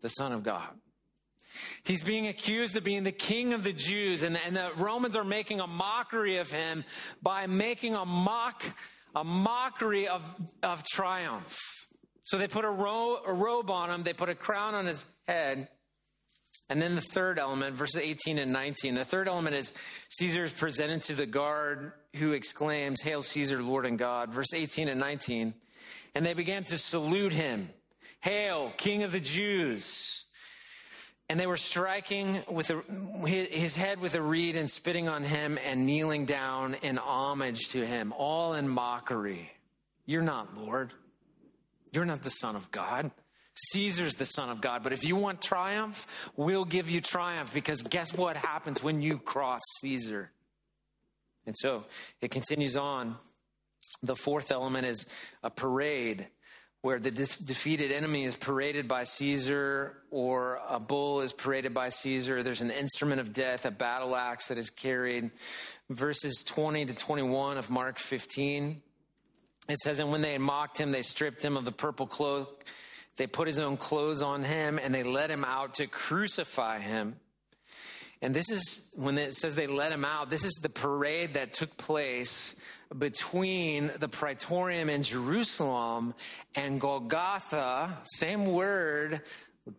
the 0.01 0.09
Son 0.09 0.31
of 0.31 0.43
God. 0.43 0.69
He's 1.83 2.03
being 2.03 2.27
accused 2.27 2.77
of 2.77 2.83
being 2.83 3.03
the 3.03 3.11
king 3.11 3.53
of 3.53 3.63
the 3.63 3.73
Jews, 3.73 4.23
and, 4.23 4.37
and 4.37 4.55
the 4.55 4.71
Romans 4.77 5.17
are 5.17 5.23
making 5.23 5.59
a 5.59 5.67
mockery 5.67 6.37
of 6.37 6.51
him 6.51 6.83
by 7.21 7.47
making 7.47 7.95
a 7.95 8.05
mock, 8.05 8.63
a 9.15 9.23
mockery 9.23 10.07
of, 10.07 10.23
of 10.63 10.83
triumph. 10.83 11.57
So 12.23 12.37
they 12.37 12.47
put 12.47 12.65
a, 12.65 12.69
ro- 12.69 13.19
a 13.25 13.33
robe 13.33 13.69
on 13.69 13.89
him, 13.89 14.03
they 14.03 14.13
put 14.13 14.29
a 14.29 14.35
crown 14.35 14.75
on 14.75 14.85
his 14.85 15.05
head. 15.27 15.67
And 16.69 16.81
then 16.81 16.95
the 16.95 17.01
third 17.01 17.39
element, 17.39 17.75
verses 17.75 18.01
18 18.01 18.37
and 18.37 18.53
19. 18.53 18.95
The 18.95 19.05
third 19.05 19.27
element 19.27 19.55
is 19.55 19.73
Caesar 20.09 20.45
is 20.45 20.53
presented 20.53 21.01
to 21.03 21.15
the 21.15 21.25
guard 21.25 21.93
who 22.15 22.31
exclaims, 22.31 23.01
Hail 23.01 23.21
Caesar, 23.21 23.61
Lord 23.61 23.85
and 23.85 23.97
God. 23.97 24.31
Verse 24.31 24.53
18 24.53 24.87
and 24.87 24.99
19. 24.99 25.53
And 26.15 26.25
they 26.25 26.33
began 26.33 26.63
to 26.65 26.77
salute 26.77 27.33
him. 27.33 27.69
Hail, 28.21 28.71
King 28.77 29.03
of 29.03 29.11
the 29.11 29.19
Jews. 29.19 30.23
And 31.27 31.39
they 31.39 31.47
were 31.47 31.57
striking 31.57 32.43
with 32.49 32.71
a, 32.71 32.81
his 33.25 33.75
head 33.75 33.99
with 33.99 34.15
a 34.15 34.21
reed 34.21 34.57
and 34.57 34.69
spitting 34.69 35.07
on 35.07 35.23
him 35.23 35.57
and 35.65 35.85
kneeling 35.85 36.25
down 36.25 36.75
in 36.75 36.97
homage 36.97 37.69
to 37.69 37.85
him, 37.85 38.13
all 38.17 38.53
in 38.53 38.67
mockery. 38.67 39.49
You're 40.05 40.21
not 40.21 40.57
Lord. 40.57 40.91
You're 41.91 42.05
not 42.05 42.24
the 42.24 42.29
Son 42.29 42.55
of 42.55 42.71
God. 42.71 43.12
Caesar's 43.71 44.15
the 44.15 44.25
Son 44.25 44.50
of 44.50 44.62
God. 44.62 44.83
But 44.83 44.93
if 44.93 45.03
you 45.03 45.15
want 45.15 45.41
triumph, 45.41 46.07
we'll 46.36 46.65
give 46.65 46.89
you 46.89 47.01
triumph 47.01 47.53
because 47.53 47.81
guess 47.83 48.13
what 48.13 48.38
happens 48.38 48.81
when 48.81 49.01
you 49.01 49.17
cross 49.17 49.62
Caesar? 49.81 50.31
And 51.45 51.55
so 51.57 51.86
it 52.21 52.31
continues 52.31 52.77
on. 52.77 53.17
The 54.03 54.15
fourth 54.15 54.51
element 54.51 54.86
is 54.86 55.05
a 55.43 55.50
parade 55.50 56.27
where 56.81 57.00
the 57.00 57.12
de- 57.12 57.43
defeated 57.43 57.91
enemy 57.91 58.25
is 58.25 58.36
paraded 58.36 58.88
by 58.88 59.03
Caesar 59.03 59.98
or 60.10 60.60
a 60.67 60.79
bull 60.79 61.21
is 61.21 61.33
paraded 61.33 61.74
by 61.74 61.89
Caesar. 61.89 62.41
There's 62.41 62.62
an 62.62 62.71
instrument 62.71 63.21
of 63.21 63.33
death, 63.33 63.65
a 63.65 63.71
battle 63.71 64.15
axe 64.15 64.48
that 64.48 64.57
is 64.57 64.69
carried. 64.69 65.29
Verses 65.89 66.43
20 66.43 66.86
to 66.86 66.93
21 66.93 67.57
of 67.57 67.69
Mark 67.69 68.00
15 68.00 68.81
it 69.69 69.77
says, 69.79 69.99
And 69.99 70.11
when 70.11 70.21
they 70.21 70.33
had 70.33 70.41
mocked 70.41 70.79
him, 70.79 70.91
they 70.91 71.01
stripped 71.01 71.43
him 71.43 71.57
of 71.57 71.65
the 71.65 71.71
purple 71.71 72.07
cloak. 72.07 72.65
They 73.17 73.27
put 73.27 73.47
his 73.47 73.59
own 73.59 73.77
clothes 73.77 74.21
on 74.21 74.43
him 74.43 74.79
and 74.81 74.95
they 74.95 75.03
led 75.03 75.29
him 75.29 75.43
out 75.43 75.75
to 75.75 75.87
crucify 75.87 76.79
him. 76.79 77.17
And 78.21 78.35
this 78.35 78.49
is 78.49 78.89
when 78.93 79.17
it 79.17 79.33
says 79.33 79.55
they 79.55 79.67
let 79.67 79.91
him 79.91 80.05
out, 80.05 80.29
this 80.29 80.45
is 80.45 80.59
the 80.61 80.69
parade 80.69 81.33
that 81.33 81.53
took 81.53 81.75
place 81.75 82.55
between 82.97 83.91
the 83.99 84.07
Praetorium 84.07 84.89
in 84.89 85.01
Jerusalem 85.01 86.13
and 86.55 86.79
Golgotha, 86.79 87.97
same 88.03 88.45
word, 88.45 89.21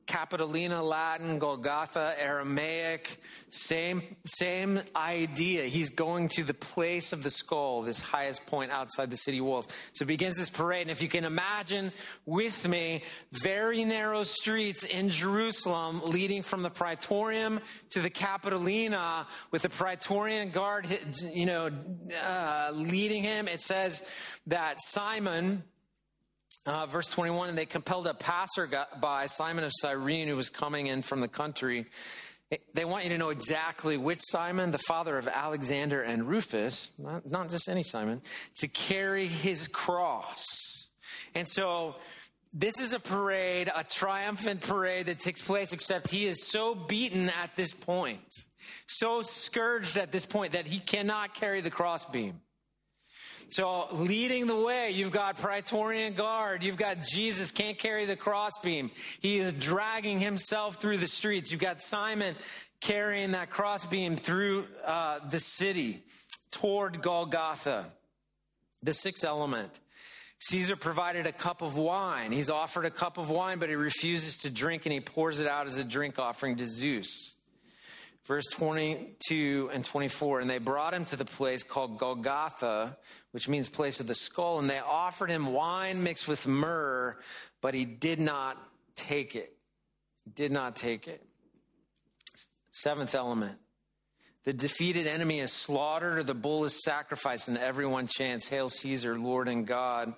Capitolina 0.06 0.80
Latin, 0.80 1.40
Golgotha 1.40 2.14
Aramaic, 2.16 3.20
same, 3.48 4.02
same 4.24 4.80
idea. 4.94 5.64
He's 5.64 5.90
going 5.90 6.28
to 6.28 6.44
the 6.44 6.54
place 6.54 7.12
of 7.12 7.24
the 7.24 7.30
skull, 7.30 7.82
this 7.82 8.00
highest 8.00 8.46
point 8.46 8.70
outside 8.70 9.10
the 9.10 9.16
city 9.16 9.40
walls. 9.40 9.66
So 9.92 10.06
begins 10.06 10.36
this 10.36 10.50
parade. 10.50 10.82
And 10.82 10.90
if 10.92 11.02
you 11.02 11.08
can 11.08 11.24
imagine 11.24 11.92
with 12.26 12.66
me, 12.68 13.02
very 13.32 13.84
narrow 13.84 14.22
streets 14.22 14.84
in 14.84 15.08
Jerusalem 15.08 16.00
leading 16.04 16.44
from 16.44 16.62
the 16.62 16.70
Praetorium 16.70 17.58
to 17.90 18.00
the 18.00 18.10
Capitolina 18.10 19.26
with 19.50 19.62
the 19.62 19.68
Praetorian 19.68 20.50
guard, 20.50 20.86
you 21.24 21.46
know, 21.46 21.70
uh, 22.24 22.70
leading 22.72 23.24
him. 23.24 23.48
It 23.48 23.60
says 23.60 24.04
that 24.46 24.80
Simon, 24.80 25.64
uh, 26.66 26.86
verse 26.86 27.10
21, 27.10 27.48
and 27.48 27.58
they 27.58 27.66
compelled 27.66 28.06
a 28.06 28.14
passerby, 28.14 28.76
Simon 29.26 29.64
of 29.64 29.72
Cyrene, 29.74 30.28
who 30.28 30.36
was 30.36 30.50
coming 30.50 30.86
in 30.86 31.02
from 31.02 31.20
the 31.20 31.28
country. 31.28 31.86
They 32.74 32.84
want 32.84 33.04
you 33.04 33.10
to 33.10 33.18
know 33.18 33.30
exactly 33.30 33.96
which 33.96 34.20
Simon, 34.20 34.70
the 34.70 34.78
father 34.78 35.16
of 35.16 35.26
Alexander 35.26 36.02
and 36.02 36.28
Rufus, 36.28 36.92
not, 36.98 37.28
not 37.28 37.48
just 37.48 37.68
any 37.68 37.82
Simon, 37.82 38.20
to 38.56 38.68
carry 38.68 39.26
his 39.26 39.68
cross. 39.68 40.88
And 41.34 41.48
so 41.48 41.96
this 42.52 42.78
is 42.78 42.92
a 42.92 43.00
parade, 43.00 43.70
a 43.74 43.82
triumphant 43.82 44.60
parade 44.60 45.06
that 45.06 45.18
takes 45.18 45.40
place, 45.40 45.72
except 45.72 46.10
he 46.10 46.26
is 46.26 46.46
so 46.46 46.74
beaten 46.74 47.30
at 47.30 47.56
this 47.56 47.72
point, 47.72 48.20
so 48.86 49.22
scourged 49.22 49.96
at 49.96 50.12
this 50.12 50.26
point 50.26 50.52
that 50.52 50.66
he 50.66 50.78
cannot 50.78 51.34
carry 51.34 51.62
the 51.62 51.70
crossbeam. 51.70 52.40
So, 53.48 53.88
leading 53.92 54.46
the 54.46 54.56
way, 54.56 54.90
you've 54.90 55.10
got 55.10 55.36
Praetorian 55.36 56.14
Guard. 56.14 56.62
You've 56.62 56.76
got 56.76 57.02
Jesus 57.02 57.50
can't 57.50 57.78
carry 57.78 58.06
the 58.06 58.16
crossbeam. 58.16 58.90
He 59.20 59.38
is 59.38 59.52
dragging 59.52 60.20
himself 60.20 60.76
through 60.76 60.98
the 60.98 61.06
streets. 61.06 61.50
You've 61.50 61.60
got 61.60 61.80
Simon 61.80 62.36
carrying 62.80 63.32
that 63.32 63.50
crossbeam 63.50 64.16
through 64.16 64.66
uh, 64.84 65.20
the 65.28 65.40
city 65.40 66.02
toward 66.50 67.02
Golgotha. 67.02 67.86
The 68.82 68.94
sixth 68.94 69.24
element. 69.24 69.78
Caesar 70.40 70.74
provided 70.74 71.26
a 71.28 71.32
cup 71.32 71.62
of 71.62 71.76
wine. 71.76 72.32
He's 72.32 72.50
offered 72.50 72.84
a 72.84 72.90
cup 72.90 73.16
of 73.16 73.30
wine, 73.30 73.60
but 73.60 73.68
he 73.68 73.76
refuses 73.76 74.38
to 74.38 74.50
drink 74.50 74.86
and 74.86 74.92
he 74.92 74.98
pours 74.98 75.38
it 75.38 75.46
out 75.46 75.68
as 75.68 75.76
a 75.76 75.84
drink 75.84 76.18
offering 76.18 76.56
to 76.56 76.66
Zeus. 76.66 77.36
Verse 78.24 78.46
22 78.52 79.70
and 79.72 79.84
24. 79.84 80.40
And 80.40 80.50
they 80.50 80.58
brought 80.58 80.94
him 80.94 81.04
to 81.06 81.16
the 81.16 81.24
place 81.24 81.62
called 81.62 81.98
Golgotha, 81.98 82.96
which 83.32 83.48
means 83.48 83.68
place 83.68 84.00
of 84.00 84.06
the 84.06 84.14
skull, 84.14 84.58
and 84.58 84.70
they 84.70 84.78
offered 84.78 85.30
him 85.30 85.52
wine 85.52 86.02
mixed 86.02 86.28
with 86.28 86.46
myrrh, 86.46 87.16
but 87.60 87.74
he 87.74 87.84
did 87.84 88.20
not 88.20 88.56
take 88.94 89.34
it. 89.34 89.56
Did 90.32 90.52
not 90.52 90.76
take 90.76 91.08
it. 91.08 91.24
Seventh 92.70 93.14
element. 93.14 93.58
The 94.44 94.52
defeated 94.52 95.06
enemy 95.06 95.40
is 95.40 95.52
slaughtered 95.52 96.18
or 96.18 96.22
the 96.24 96.34
bull 96.34 96.64
is 96.64 96.82
sacrificed, 96.84 97.48
and 97.48 97.58
everyone 97.58 98.06
chants, 98.08 98.48
Hail 98.48 98.68
Caesar, 98.68 99.18
Lord 99.18 99.48
and 99.48 99.66
God. 99.66 100.14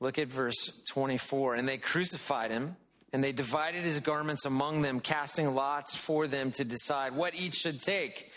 Look 0.00 0.18
at 0.18 0.28
verse 0.28 0.80
24. 0.90 1.54
And 1.54 1.68
they 1.68 1.78
crucified 1.78 2.50
him, 2.50 2.76
and 3.14 3.22
they 3.22 3.30
divided 3.30 3.84
his 3.84 4.00
garments 4.00 4.44
among 4.44 4.82
them, 4.82 4.98
casting 4.98 5.54
lots 5.54 5.94
for 5.94 6.26
them 6.26 6.50
to 6.50 6.64
decide 6.64 7.14
what 7.14 7.32
each 7.36 7.54
should 7.54 7.80
take. 7.80 8.28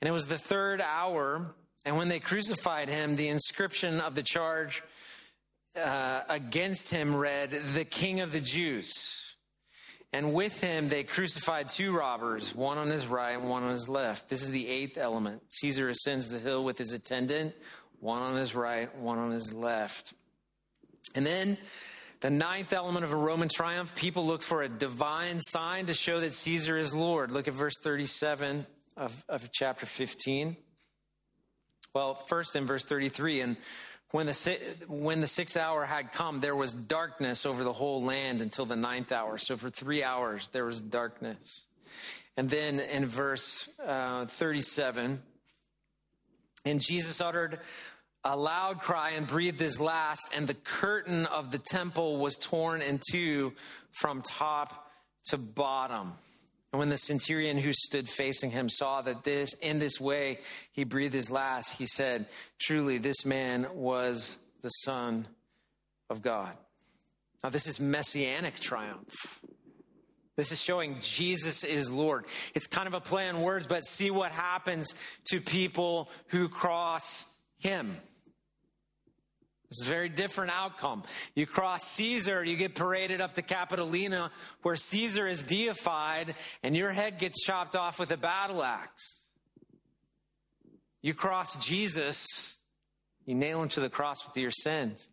And 0.00 0.08
it 0.08 0.10
was 0.10 0.26
the 0.26 0.36
third 0.36 0.80
hour, 0.80 1.54
and 1.86 1.96
when 1.96 2.08
they 2.08 2.18
crucified 2.18 2.88
him, 2.88 3.14
the 3.14 3.28
inscription 3.28 4.00
of 4.00 4.16
the 4.16 4.24
charge 4.24 4.82
uh, 5.80 6.22
against 6.28 6.90
him 6.90 7.14
read, 7.14 7.52
The 7.52 7.84
King 7.84 8.22
of 8.22 8.32
the 8.32 8.40
Jews. 8.40 8.92
And 10.12 10.34
with 10.34 10.60
him, 10.60 10.88
they 10.88 11.04
crucified 11.04 11.68
two 11.68 11.96
robbers, 11.96 12.52
one 12.56 12.76
on 12.76 12.88
his 12.88 13.06
right 13.06 13.38
and 13.38 13.48
one 13.48 13.62
on 13.62 13.70
his 13.70 13.88
left. 13.88 14.28
This 14.28 14.42
is 14.42 14.50
the 14.50 14.66
eighth 14.66 14.98
element. 14.98 15.42
Caesar 15.60 15.88
ascends 15.88 16.30
the 16.30 16.40
hill 16.40 16.64
with 16.64 16.76
his 16.76 16.92
attendant, 16.92 17.54
one 18.00 18.20
on 18.20 18.34
his 18.34 18.52
right, 18.56 18.92
one 18.98 19.18
on 19.18 19.30
his 19.30 19.52
left. 19.52 20.12
And 21.14 21.24
then 21.24 21.56
the 22.24 22.30
ninth 22.30 22.72
element 22.72 23.04
of 23.04 23.12
a 23.12 23.16
Roman 23.16 23.50
triumph, 23.50 23.94
people 23.94 24.24
look 24.24 24.42
for 24.42 24.62
a 24.62 24.68
divine 24.68 25.40
sign 25.42 25.84
to 25.86 25.92
show 25.92 26.20
that 26.20 26.32
Caesar 26.32 26.78
is 26.78 26.94
Lord. 26.94 27.30
Look 27.30 27.48
at 27.48 27.52
verse 27.52 27.74
37 27.82 28.64
of, 28.96 29.24
of 29.28 29.52
chapter 29.52 29.84
15. 29.84 30.56
Well, 31.92 32.14
first 32.14 32.56
in 32.56 32.64
verse 32.64 32.82
33, 32.82 33.42
and 33.42 33.56
when 34.12 34.24
the, 34.24 34.58
when 34.88 35.20
the 35.20 35.26
sixth 35.26 35.58
hour 35.58 35.84
had 35.84 36.14
come, 36.14 36.40
there 36.40 36.56
was 36.56 36.72
darkness 36.72 37.44
over 37.44 37.62
the 37.62 37.74
whole 37.74 38.02
land 38.02 38.40
until 38.40 38.64
the 38.64 38.74
ninth 38.74 39.12
hour. 39.12 39.36
So 39.36 39.58
for 39.58 39.68
three 39.68 40.02
hours, 40.02 40.48
there 40.50 40.64
was 40.64 40.80
darkness. 40.80 41.66
And 42.38 42.48
then 42.48 42.80
in 42.80 43.04
verse 43.04 43.68
uh, 43.86 44.24
37, 44.24 45.20
and 46.64 46.80
Jesus 46.80 47.20
uttered 47.20 47.60
a 48.24 48.36
loud 48.36 48.80
cry 48.80 49.10
and 49.10 49.26
breathed 49.26 49.60
his 49.60 49.80
last, 49.80 50.26
and 50.34 50.46
the 50.46 50.54
curtain 50.54 51.26
of 51.26 51.52
the 51.52 51.58
temple 51.58 52.16
was 52.16 52.36
torn 52.36 52.80
in 52.80 53.00
two 53.10 53.52
from 53.92 54.22
top 54.22 54.90
to 55.26 55.36
bottom. 55.36 56.12
And 56.72 56.78
when 56.80 56.88
the 56.88 56.96
centurion 56.96 57.58
who 57.58 57.72
stood 57.72 58.08
facing 58.08 58.50
him 58.50 58.68
saw 58.68 59.02
that 59.02 59.22
this, 59.24 59.52
in 59.54 59.78
this 59.78 60.00
way, 60.00 60.40
he 60.72 60.84
breathed 60.84 61.14
his 61.14 61.30
last, 61.30 61.74
he 61.74 61.86
said, 61.86 62.26
Truly, 62.58 62.98
this 62.98 63.24
man 63.24 63.68
was 63.74 64.38
the 64.62 64.70
Son 64.70 65.28
of 66.10 66.22
God. 66.22 66.56
Now, 67.44 67.50
this 67.50 67.66
is 67.66 67.78
messianic 67.78 68.58
triumph. 68.58 69.12
This 70.36 70.50
is 70.50 70.60
showing 70.60 70.96
Jesus 71.00 71.62
is 71.62 71.90
Lord. 71.90 72.24
It's 72.54 72.66
kind 72.66 72.88
of 72.88 72.94
a 72.94 73.00
play 73.00 73.28
on 73.28 73.42
words, 73.42 73.66
but 73.66 73.84
see 73.84 74.10
what 74.10 74.32
happens 74.32 74.94
to 75.26 75.40
people 75.40 76.08
who 76.28 76.48
cross 76.48 77.24
him. 77.58 77.96
It's 79.70 79.82
a 79.82 79.88
very 79.88 80.08
different 80.08 80.52
outcome. 80.52 81.02
You 81.34 81.46
cross 81.46 81.84
Caesar, 81.92 82.44
you 82.44 82.56
get 82.56 82.74
paraded 82.74 83.20
up 83.20 83.34
to 83.34 83.42
Capitolina, 83.42 84.30
where 84.62 84.76
Caesar 84.76 85.26
is 85.26 85.42
deified, 85.42 86.34
and 86.62 86.76
your 86.76 86.92
head 86.92 87.18
gets 87.18 87.42
chopped 87.42 87.74
off 87.74 87.98
with 87.98 88.10
a 88.10 88.16
battle 88.16 88.62
axe. 88.62 89.20
You 91.02 91.12
cross 91.12 91.56
Jesus, 91.64 92.54
you 93.26 93.34
nail 93.34 93.62
him 93.62 93.68
to 93.70 93.80
the 93.80 93.90
cross 93.90 94.24
with 94.26 94.36
your 94.36 94.50
sins, 94.50 95.08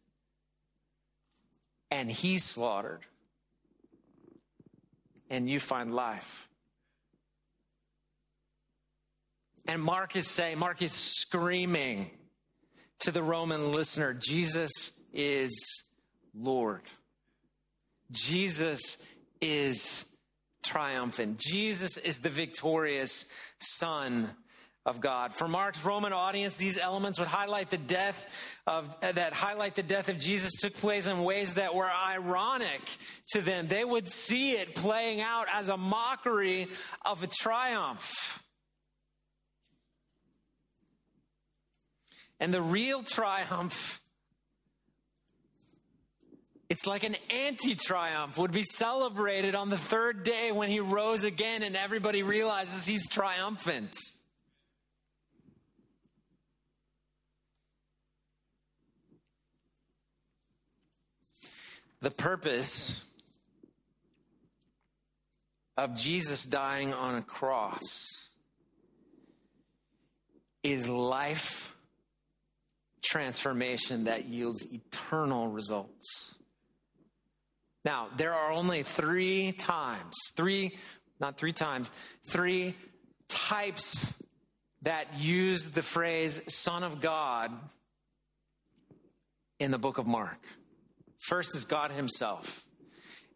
and 1.90 2.10
he's 2.10 2.44
slaughtered, 2.44 3.06
and 5.30 5.50
you 5.50 5.60
find 5.60 5.94
life. 5.94 6.48
And 9.66 9.82
Mark 9.82 10.16
is 10.16 10.28
saying, 10.28 10.60
Mark 10.60 10.82
is 10.82 10.92
screaming 10.92 12.12
to 13.02 13.12
the 13.12 13.24
Roman 13.24 13.72
listener 13.72 14.14
Jesus 14.14 14.92
is 15.14 15.84
Lord. 16.36 16.82
Jesus 18.12 18.98
is 19.40 20.06
triumphant. 20.64 21.40
Jesus 21.40 21.98
is 21.98 22.20
the 22.20 22.30
victorious 22.30 23.26
Son 23.60 24.30
of 24.86 25.00
God. 25.02 25.34
For 25.34 25.48
Mark's 25.48 25.84
Roman 25.84 26.14
audience, 26.14 26.58
these 26.58 26.78
elements 26.78 27.20
would 27.20 27.28
highlight 27.28 27.70
the 27.70 27.78
death 27.78 28.34
of 28.68 28.96
that 29.02 29.34
highlight 29.34 29.76
the 29.76 29.84
death 29.84 30.10
of 30.10 30.18
Jesus 30.18 30.54
took 30.60 30.74
place 30.74 31.08
in 31.08 31.24
ways 31.24 31.56
that 31.56 31.74
were 31.74 31.90
ironic 31.90 32.82
to 33.34 33.42
them. 33.42 33.68
They 33.68 33.84
would 33.84 34.08
see 34.08 34.52
it 34.52 34.76
playing 34.76 35.22
out 35.22 35.48
as 35.54 35.70
a 35.70 35.78
mockery 35.78 36.68
of 37.06 37.24
a 37.24 37.28
triumph. 37.28 38.42
And 42.42 42.52
the 42.52 42.62
real 42.62 43.04
triumph, 43.04 44.02
it's 46.70 46.88
like 46.88 47.04
an 47.04 47.16
anti 47.30 47.76
triumph, 47.76 48.36
would 48.40 48.52
be 48.52 48.64
celebrated 48.64 49.54
on 49.54 49.70
the 49.70 49.78
third 49.78 50.24
day 50.24 50.52
when 50.52 50.68
he 50.68 50.80
rose 50.80 51.24
again 51.24 51.62
and 51.62 51.78
everybody 51.78 52.24
realizes 52.24 52.84
he's 52.88 53.08
triumphant. 53.08 53.96
The 62.02 62.10
purpose 62.10 63.06
of 65.78 65.96
Jesus 65.96 66.44
dying 66.44 66.92
on 66.92 67.14
a 67.14 67.22
cross 67.22 67.84
is 70.64 70.90
life 70.90 71.71
transformation 73.02 74.06
that 74.06 74.26
yields 74.26 74.66
eternal 74.72 75.48
results. 75.48 76.36
Now, 77.84 78.10
there 78.16 78.34
are 78.34 78.52
only 78.52 78.84
three 78.84 79.54
times, 79.54 80.16
three, 80.36 80.78
not 81.20 81.38
three 81.38 81.54
times, 81.54 81.90
three 82.24 82.76
types 83.28 84.14
that 84.84 85.20
use 85.20 85.72
the 85.72 85.82
phrase 85.82 86.42
Son 86.48 86.84
of 86.84 87.02
God 87.02 87.52
in 89.60 89.72
the 89.72 89.78
book 89.78 89.98
of 89.98 90.06
Mark. 90.06 90.40
First 91.20 91.56
is 91.56 91.66
God 91.66 91.92
Himself. 91.92 92.64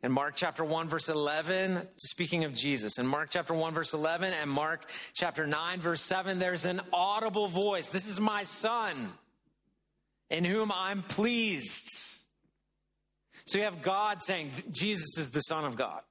In 0.04 0.12
Mark 0.12 0.34
chapter 0.36 0.64
1, 0.64 0.88
verse 0.88 1.10
11, 1.10 1.82
speaking 1.98 2.44
of 2.44 2.54
Jesus. 2.54 3.00
In 3.00 3.08
Mark 3.08 3.30
chapter 3.32 3.56
1, 3.56 3.74
verse 3.74 3.94
11, 3.94 4.34
and 4.34 4.50
Mark 4.50 4.88
chapter 5.16 5.48
9, 5.48 5.80
verse 5.80 6.02
7, 6.02 6.38
there's 6.38 6.66
an 6.66 6.82
audible 6.94 7.48
voice. 7.48 7.90
This 7.90 8.08
is 8.08 8.20
my 8.20 8.44
son 8.44 9.12
in 10.30 10.46
whom 10.46 10.72
I'm 10.72 11.04
pleased. 11.04 11.90
So 13.46 13.60
you 13.60 13.64
have 13.66 13.82
God 13.82 14.22
saying 14.22 14.52
Jesus 14.72 15.18
is 15.18 15.32
the 15.32 15.42
Son 15.42 15.66
of 15.66 15.76
God. 15.76 16.02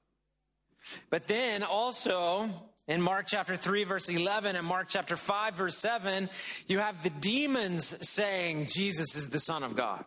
But 1.11 1.27
then 1.27 1.62
also 1.62 2.50
in 2.87 3.00
Mark 3.00 3.27
chapter 3.27 3.57
3, 3.57 3.85
verse 3.85 4.09
11, 4.09 4.57
and 4.57 4.66
Mark 4.66 4.88
chapter 4.88 5.16
5, 5.16 5.55
verse 5.55 5.79
7, 5.79 6.29
you 6.66 6.79
have 6.79 7.03
the 7.03 7.11
demons 7.11 7.96
saying 8.09 8.66
Jesus 8.66 9.16
is 9.16 9.31
the 9.31 9.40
Son 9.40 9.62
of 9.62 9.74
God. 9.74 10.05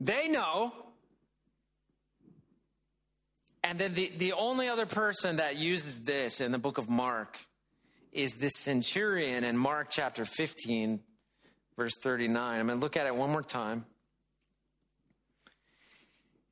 They 0.00 0.28
know. 0.28 0.72
And 3.62 3.78
then 3.78 3.92
the, 3.92 4.10
the 4.16 4.32
only 4.32 4.68
other 4.68 4.86
person 4.86 5.36
that 5.36 5.56
uses 5.56 6.02
this 6.04 6.40
in 6.40 6.50
the 6.50 6.58
book 6.58 6.78
of 6.78 6.88
Mark 6.88 7.38
is 8.10 8.36
this 8.36 8.56
centurion 8.56 9.44
in 9.44 9.56
Mark 9.56 9.88
chapter 9.90 10.24
15, 10.24 11.00
verse 11.76 11.96
39. 12.02 12.60
I'm 12.60 12.66
going 12.66 12.78
to 12.78 12.82
look 12.82 12.96
at 12.96 13.06
it 13.06 13.14
one 13.14 13.30
more 13.30 13.42
time. 13.42 13.84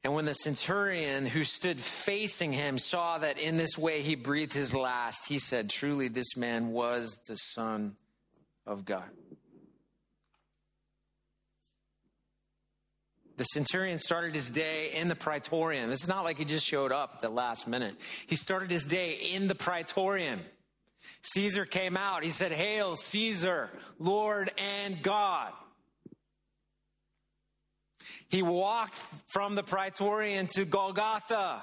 And 0.05 0.15
when 0.15 0.25
the 0.25 0.35
centurion 0.35 1.27
who 1.27 1.45
stood 1.45 1.81
facing 1.81 2.53
him 2.53 2.79
saw 2.79 3.19
that 3.19 3.39
in 3.39 3.57
this 3.57 3.77
way 3.77 4.01
he 4.03 4.15
breathed 4.15 4.55
his 4.55 4.73
last, 4.73 5.27
he 5.27 5.39
said, 5.39 5.71
Truly, 5.71 6.09
this 6.09 6.37
man 6.37 6.69
was 6.69 7.15
the 7.27 7.35
Son 7.35 7.97
of 8.65 8.85
God. 8.85 9.11
The 13.37 13.45
centurion 13.45 13.99
started 13.99 14.35
his 14.35 14.51
day 14.51 14.93
in 14.95 15.07
the 15.07 15.15
praetorium. 15.15 15.91
This 15.91 16.03
is 16.03 16.09
not 16.09 16.25
like 16.25 16.39
he 16.39 16.45
just 16.45 16.67
showed 16.67 16.91
up 16.91 17.13
at 17.15 17.21
the 17.21 17.29
last 17.29 17.69
minute. 17.69 17.95
He 18.27 18.35
started 18.35 18.71
his 18.71 18.85
day 18.85 19.13
in 19.33 19.47
the 19.47 19.55
praetorium. 19.55 20.41
Caesar 21.23 21.65
came 21.65 21.97
out. 21.97 22.23
He 22.23 22.31
said, 22.31 22.53
Hail, 22.53 22.95
Caesar, 22.97 23.71
Lord 23.99 24.51
and 24.59 25.03
God. 25.03 25.53
He 28.29 28.43
walked 28.43 28.95
from 29.27 29.55
the 29.55 29.63
Praetorian 29.63 30.47
to 30.49 30.65
Golgotha. 30.65 31.63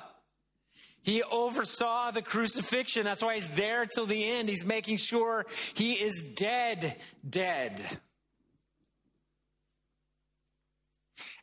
He 1.04 1.22
oversaw 1.22 2.10
the 2.10 2.24
crucifixion. 2.24 3.04
That's 3.04 3.22
why 3.22 3.36
he's 3.36 3.48
there 3.50 3.86
till 3.86 4.08
the 4.08 4.28
end. 4.28 4.50
He's 4.50 4.66
making 4.66 4.98
sure 4.98 5.46
he 5.76 5.94
is 5.94 6.24
dead, 6.36 6.96
dead. 7.28 7.84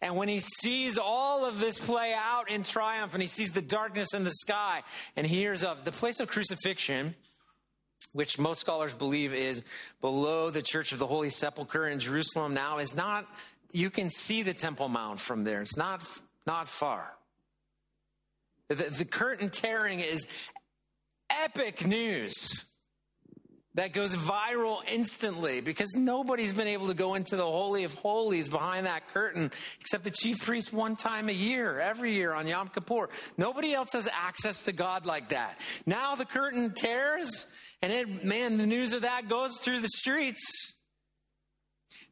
And 0.01 0.17
when 0.17 0.29
he 0.29 0.41
sees 0.41 0.99
all 0.99 1.45
of 1.45 1.61
this 1.61 1.79
play 1.79 2.13
out 2.13 2.51
in 2.51 2.65
triumph 2.65 3.15
and 3.15 3.23
he 3.23 3.29
sees 3.29 3.53
the 3.53 3.63
darkness 3.63 4.15
in 4.15 4.25
the 4.25 4.33
sky 4.33 4.83
and 5.15 5.25
he 5.25 5.37
hears 5.37 5.63
of 5.63 5.85
the 5.85 5.93
place 5.93 6.19
of 6.19 6.27
crucifixion, 6.27 7.15
which 8.13 8.39
most 8.39 8.61
scholars 8.61 8.95
believe 8.95 9.35
is 9.35 9.65
below 10.01 10.51
the 10.51 10.63
Church 10.63 10.93
of 10.93 10.99
the 10.99 11.07
Holy 11.07 11.31
Sepulchre 11.31 11.89
in 11.89 11.99
Jerusalem 11.99 12.55
now, 12.55 12.79
is 12.79 12.95
not, 12.95 13.27
you 13.73 13.91
can 13.91 14.11
see 14.11 14.43
the 14.43 14.55
Temple 14.55 14.89
Mount 14.89 15.19
from 15.19 15.45
there. 15.45 15.63
It's 15.63 15.77
not, 15.77 16.03
not 16.47 16.69
far. 16.69 17.13
The, 18.69 18.75
the 18.75 19.05
curtain 19.05 19.49
tearing 19.49 20.01
is 20.01 20.27
epic 21.31 21.87
news 21.87 22.65
that 23.75 23.95
goes 23.95 24.15
viral 24.15 24.81
instantly 24.87 25.61
because 25.61 25.95
nobody's 25.97 26.53
been 26.53 26.69
able 26.69 26.89
to 26.89 26.95
go 26.95 27.15
into 27.15 27.37
the 27.37 27.45
Holy 27.45 27.85
of 27.85 27.95
Holies 27.95 28.49
behind 28.49 28.87
that 28.87 29.09
curtain 29.15 29.51
except 29.81 30.05
the 30.05 30.11
chief 30.11 30.45
priest 30.45 30.73
one 30.73 30.95
time 30.95 31.31
a 31.31 31.33
year, 31.33 31.81
every 31.81 32.15
year 32.15 32.35
on 32.35 32.47
Yom 32.47 32.69
Kippur. 32.69 33.09
Nobody 33.39 33.73
else 33.73 33.93
has 33.93 34.09
access 34.13 34.65
to 34.65 34.73
God 34.73 35.07
like 35.07 35.31
that. 35.31 35.59
Now 35.87 36.15
the 36.17 36.27
curtain 36.27 36.73
tears 36.75 37.47
and 37.83 37.93
it, 37.93 38.25
man, 38.25 38.57
the 38.57 38.67
news 38.67 38.93
of 38.93 39.03
that 39.03 39.29
goes 39.29 39.59
through 39.59 39.81
the 39.81 39.89
streets. 39.89 40.41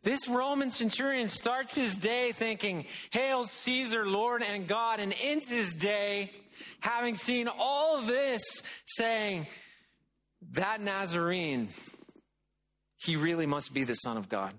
This 0.03 0.29
Roman 0.29 0.71
centurion 0.71 1.29
starts 1.29 1.75
his 1.75 1.97
day 1.97 2.33
thinking, 2.33 2.87
Hail 3.11 3.45
Caesar, 3.45 4.07
Lord 4.07 4.43
and 4.43 4.67
God, 4.67 4.99
and 4.99 5.15
ends 5.21 5.49
his 5.49 5.73
day 5.73 6.33
having 6.81 7.17
seen 7.17 7.49
all 7.49 8.01
this 8.01 8.43
saying, 8.87 9.47
that 10.53 10.81
Nazarene, 10.81 11.69
he 12.97 13.17
really 13.17 13.47
must 13.47 13.75
be 13.75 13.85
the 13.85 13.95
Son 13.95 14.17
of 14.17 14.29
God. 14.29 14.55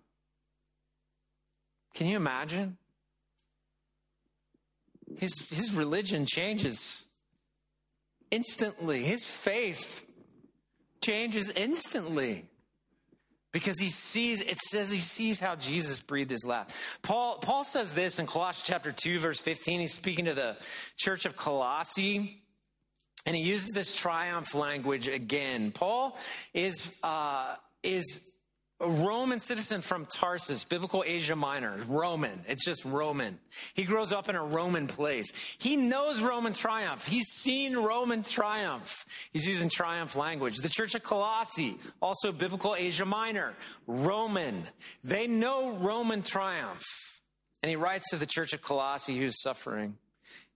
Can 1.95 2.07
you 2.07 2.17
imagine? 2.17 2.77
His, 5.17 5.33
his 5.49 5.73
religion 5.73 6.25
changes 6.25 7.03
instantly. 8.29 9.03
His 9.03 9.25
faith 9.25 10.05
changes 11.01 11.49
instantly 11.55 12.45
because 13.51 13.79
he 13.79 13.89
sees 13.89 14.41
it 14.41 14.59
says 14.59 14.91
he 14.91 14.99
sees 14.99 15.39
how 15.39 15.55
jesus 15.55 15.99
breathed 16.01 16.31
his 16.31 16.45
last 16.45 16.73
paul 17.01 17.37
paul 17.39 17.63
says 17.63 17.93
this 17.93 18.19
in 18.19 18.27
colossians 18.27 18.65
chapter 18.65 18.91
2 18.91 19.19
verse 19.19 19.39
15 19.39 19.79
he's 19.81 19.93
speaking 19.93 20.25
to 20.25 20.33
the 20.33 20.55
church 20.97 21.25
of 21.25 21.35
colossae 21.35 22.41
and 23.25 23.35
he 23.35 23.43
uses 23.43 23.69
this 23.69 23.95
triumph 23.95 24.55
language 24.55 25.07
again. 25.07 25.71
Paul 25.71 26.17
is, 26.53 26.97
uh, 27.03 27.55
is 27.83 28.30
a 28.81 28.89
Roman 28.89 29.39
citizen 29.39 29.81
from 29.81 30.07
Tarsus, 30.07 30.63
biblical 30.63 31.03
Asia 31.05 31.35
Minor, 31.35 31.77
Roman. 31.87 32.43
It's 32.47 32.65
just 32.65 32.83
Roman. 32.83 33.37
He 33.73 33.83
grows 33.83 34.11
up 34.11 34.27
in 34.27 34.35
a 34.35 34.43
Roman 34.43 34.87
place. 34.87 35.31
He 35.59 35.75
knows 35.75 36.19
Roman 36.19 36.53
triumph. 36.53 37.05
He's 37.07 37.27
seen 37.27 37.77
Roman 37.77 38.23
triumph. 38.23 39.05
He's 39.31 39.45
using 39.45 39.69
triumph 39.69 40.15
language. 40.15 40.57
The 40.57 40.69
church 40.69 40.95
of 40.95 41.03
Colossae, 41.03 41.77
also 42.01 42.31
biblical 42.31 42.75
Asia 42.75 43.05
Minor, 43.05 43.53
Roman. 43.85 44.67
They 45.03 45.27
know 45.27 45.73
Roman 45.73 46.23
triumph. 46.23 46.83
And 47.61 47.69
he 47.69 47.75
writes 47.75 48.09
to 48.09 48.17
the 48.17 48.25
church 48.25 48.53
of 48.53 48.63
Colossae 48.63 49.17
who's 49.17 49.39
suffering 49.41 49.97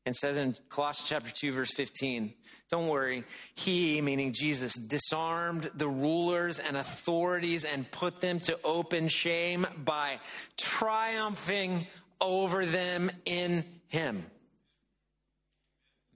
and 0.05 0.15
says 0.15 0.37
in 0.37 0.55
Colossians 0.69 1.09
chapter 1.09 1.31
2, 1.31 1.51
verse 1.51 1.71
15, 1.71 2.33
don't 2.69 2.87
worry. 2.87 3.23
He, 3.53 4.01
meaning 4.01 4.33
Jesus, 4.33 4.73
disarmed 4.73 5.69
the 5.75 5.87
rulers 5.87 6.59
and 6.59 6.75
authorities 6.77 7.63
and 7.63 7.89
put 7.91 8.21
them 8.21 8.39
to 8.41 8.59
open 8.63 9.07
shame 9.07 9.67
by 9.83 10.19
triumphing 10.57 11.85
over 12.19 12.65
them 12.65 13.11
in 13.25 13.63
Him. 13.87 14.25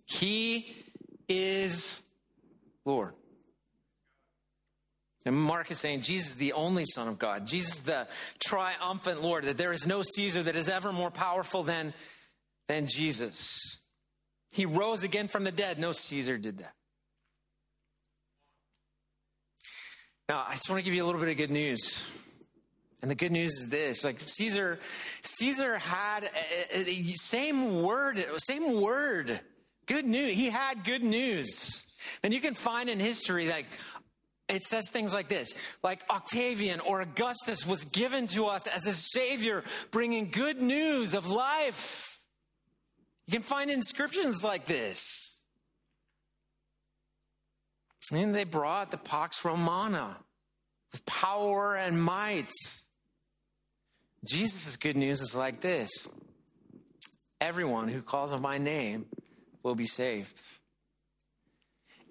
He 0.06 0.76
is 1.28 2.02
Lord. 2.84 3.14
And 5.26 5.36
Mark 5.36 5.70
is 5.70 5.80
saying 5.80 6.02
Jesus 6.02 6.30
is 6.30 6.36
the 6.38 6.54
only 6.54 6.86
Son 6.86 7.08
of 7.08 7.20
God. 7.20 7.46
Jesus 7.46 7.82
the 7.82 8.08
triumphant 8.44 9.22
Lord, 9.22 9.44
that 9.44 9.58
there 9.58 9.72
is 9.72 9.86
no 9.86 10.02
Caesar 10.02 10.42
that 10.44 10.56
is 10.56 10.70
ever 10.70 10.92
more 10.92 11.12
powerful 11.12 11.62
than, 11.62 11.94
than 12.68 12.88
Jesus. 12.88 13.78
He 14.52 14.66
rose 14.66 15.04
again 15.04 15.28
from 15.28 15.44
the 15.44 15.52
dead. 15.52 15.80
No 15.80 15.92
Caesar 15.92 16.38
did 16.38 16.60
that. 16.60 16.74
Now, 20.28 20.46
I 20.48 20.52
just 20.52 20.70
want 20.70 20.80
to 20.80 20.84
give 20.84 20.94
you 20.94 21.04
a 21.04 21.08
little 21.08 21.20
bit 21.20 21.30
of 21.30 21.38
good 21.38 21.52
news. 21.52 22.06
And 23.02 23.10
the 23.10 23.16
good 23.16 23.32
news 23.32 23.54
is 23.54 23.70
this: 23.70 24.04
like 24.04 24.20
Caesar, 24.20 24.80
Caesar 25.24 25.78
had 25.78 26.30
a 26.72 27.14
same 27.16 27.82
word, 27.82 28.24
same 28.38 28.82
word. 28.82 29.40
Good 29.86 30.06
news. 30.06 30.36
He 30.36 30.50
had 30.50 30.84
good 30.84 31.04
news. 31.04 31.86
And 32.24 32.34
you 32.34 32.42
can 32.42 32.54
find 32.54 32.90
in 32.90 33.00
history 33.00 33.48
like 33.48 33.66
it 34.48 34.64
says 34.64 34.90
things 34.90 35.14
like 35.14 35.30
this 35.30 35.54
like 35.84 36.02
Octavian 36.10 36.80
or 36.80 37.02
Augustus 37.02 37.66
was 37.66 37.86
given 37.86 38.28
to 38.28 38.48
us 38.48 38.68
as 38.68 38.86
a 38.86 38.94
savior, 38.94 39.64
bringing 39.92 40.30
good 40.32 40.62
news 40.62 41.14
of 41.14 41.28
life. 41.28 42.09
You 43.30 43.34
can 43.34 43.44
find 43.44 43.70
inscriptions 43.70 44.44
like 44.44 44.66
this. 44.66 45.38
And 48.12 48.34
they 48.34 48.44
brought 48.44 48.90
the 48.90 48.98
Pax 48.98 49.46
Romana 49.46 50.18
with 50.92 51.06
power 51.06 51.76
and 51.76 52.02
might. 52.02 52.50
Jesus' 54.28 54.78
good 54.78 54.98
news 54.98 55.22
is 55.22 55.36
like 55.36 55.62
this 55.62 55.92
everyone 57.40 57.88
who 57.88 58.02
calls 58.02 58.34
on 58.34 58.42
my 58.42 58.58
name 58.58 59.06
will 59.62 59.76
be 59.76 59.86
saved 59.86 60.42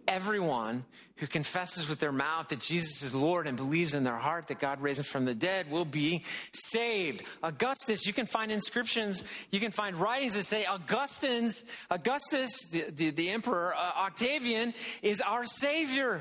everyone 0.08 0.84
who 1.16 1.26
confesses 1.26 1.88
with 1.88 1.98
their 1.98 2.12
mouth 2.12 2.48
that 2.48 2.60
Jesus 2.60 3.02
is 3.02 3.14
Lord 3.14 3.46
and 3.46 3.56
believes 3.56 3.92
in 3.92 4.04
their 4.04 4.16
heart 4.16 4.48
that 4.48 4.60
God 4.60 4.80
raised 4.80 5.00
him 5.00 5.04
from 5.04 5.24
the 5.24 5.34
dead 5.34 5.70
will 5.70 5.84
be 5.84 6.24
saved. 6.52 7.22
Augustus, 7.42 8.06
you 8.06 8.12
can 8.12 8.26
find 8.26 8.50
inscriptions, 8.50 9.22
you 9.50 9.60
can 9.60 9.70
find 9.70 9.96
writings 9.96 10.34
that 10.34 10.44
say 10.44 10.64
Augustine's, 10.64 11.64
Augustus, 11.90 12.64
the, 12.70 12.84
the, 12.90 13.10
the 13.10 13.30
emperor, 13.30 13.74
uh, 13.74 14.06
Octavian, 14.06 14.74
is 15.02 15.20
our 15.20 15.44
savior. 15.44 16.20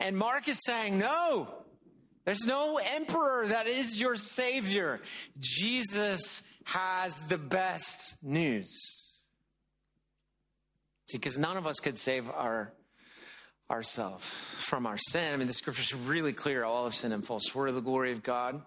And 0.00 0.16
Mark 0.16 0.48
is 0.48 0.60
saying, 0.64 0.98
no, 0.98 1.48
there's 2.24 2.46
no 2.46 2.78
emperor 2.78 3.46
that 3.46 3.66
is 3.66 4.00
your 4.00 4.16
savior. 4.16 5.00
Jesus 5.38 6.42
has 6.64 7.18
the 7.28 7.38
best 7.38 8.16
news. 8.22 9.05
See, 11.08 11.18
because 11.18 11.38
none 11.38 11.56
of 11.56 11.66
us 11.66 11.78
could 11.80 11.98
save 11.98 12.30
our 12.30 12.72
ourselves 13.70 14.24
from 14.24 14.86
our 14.86 14.96
sin. 14.96 15.32
I 15.32 15.36
mean, 15.36 15.48
the 15.48 15.52
scripture's 15.52 15.92
really 15.92 16.32
clear. 16.32 16.64
All 16.64 16.86
of 16.86 16.94
sin 16.94 17.12
and 17.12 17.24
fall 17.24 17.40
short 17.40 17.68
of 17.68 17.74
the 17.74 17.80
glory 17.80 18.12
of 18.12 18.22
God. 18.22 18.62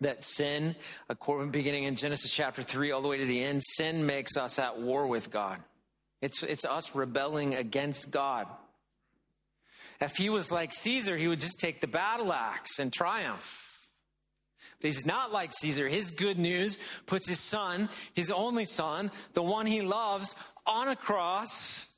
That 0.00 0.22
sin, 0.22 0.76
according 1.08 1.50
beginning 1.50 1.84
in 1.84 1.96
Genesis 1.96 2.30
chapter 2.30 2.62
three, 2.62 2.92
all 2.92 3.02
the 3.02 3.08
way 3.08 3.18
to 3.18 3.26
the 3.26 3.42
end, 3.42 3.62
sin 3.62 4.06
makes 4.06 4.36
us 4.36 4.58
at 4.58 4.80
war 4.80 5.06
with 5.06 5.30
God. 5.30 5.58
It's 6.20 6.42
it's 6.42 6.64
us 6.64 6.94
rebelling 6.94 7.54
against 7.54 8.10
God. 8.10 8.46
If 10.00 10.16
he 10.16 10.30
was 10.30 10.52
like 10.52 10.72
Caesar, 10.72 11.16
he 11.16 11.26
would 11.26 11.40
just 11.40 11.58
take 11.58 11.80
the 11.80 11.88
battle 11.88 12.32
axe 12.32 12.78
and 12.78 12.92
triumph. 12.92 13.67
But 14.80 14.90
he's 14.90 15.06
not 15.06 15.32
like 15.32 15.52
Caesar. 15.52 15.88
His 15.88 16.10
good 16.10 16.38
news 16.38 16.78
puts 17.06 17.26
his 17.26 17.40
son, 17.40 17.88
his 18.14 18.30
only 18.30 18.64
son, 18.64 19.10
the 19.34 19.42
one 19.42 19.66
he 19.66 19.82
loves, 19.82 20.34
on 20.66 20.88
a 20.88 20.96
cross 20.96 21.88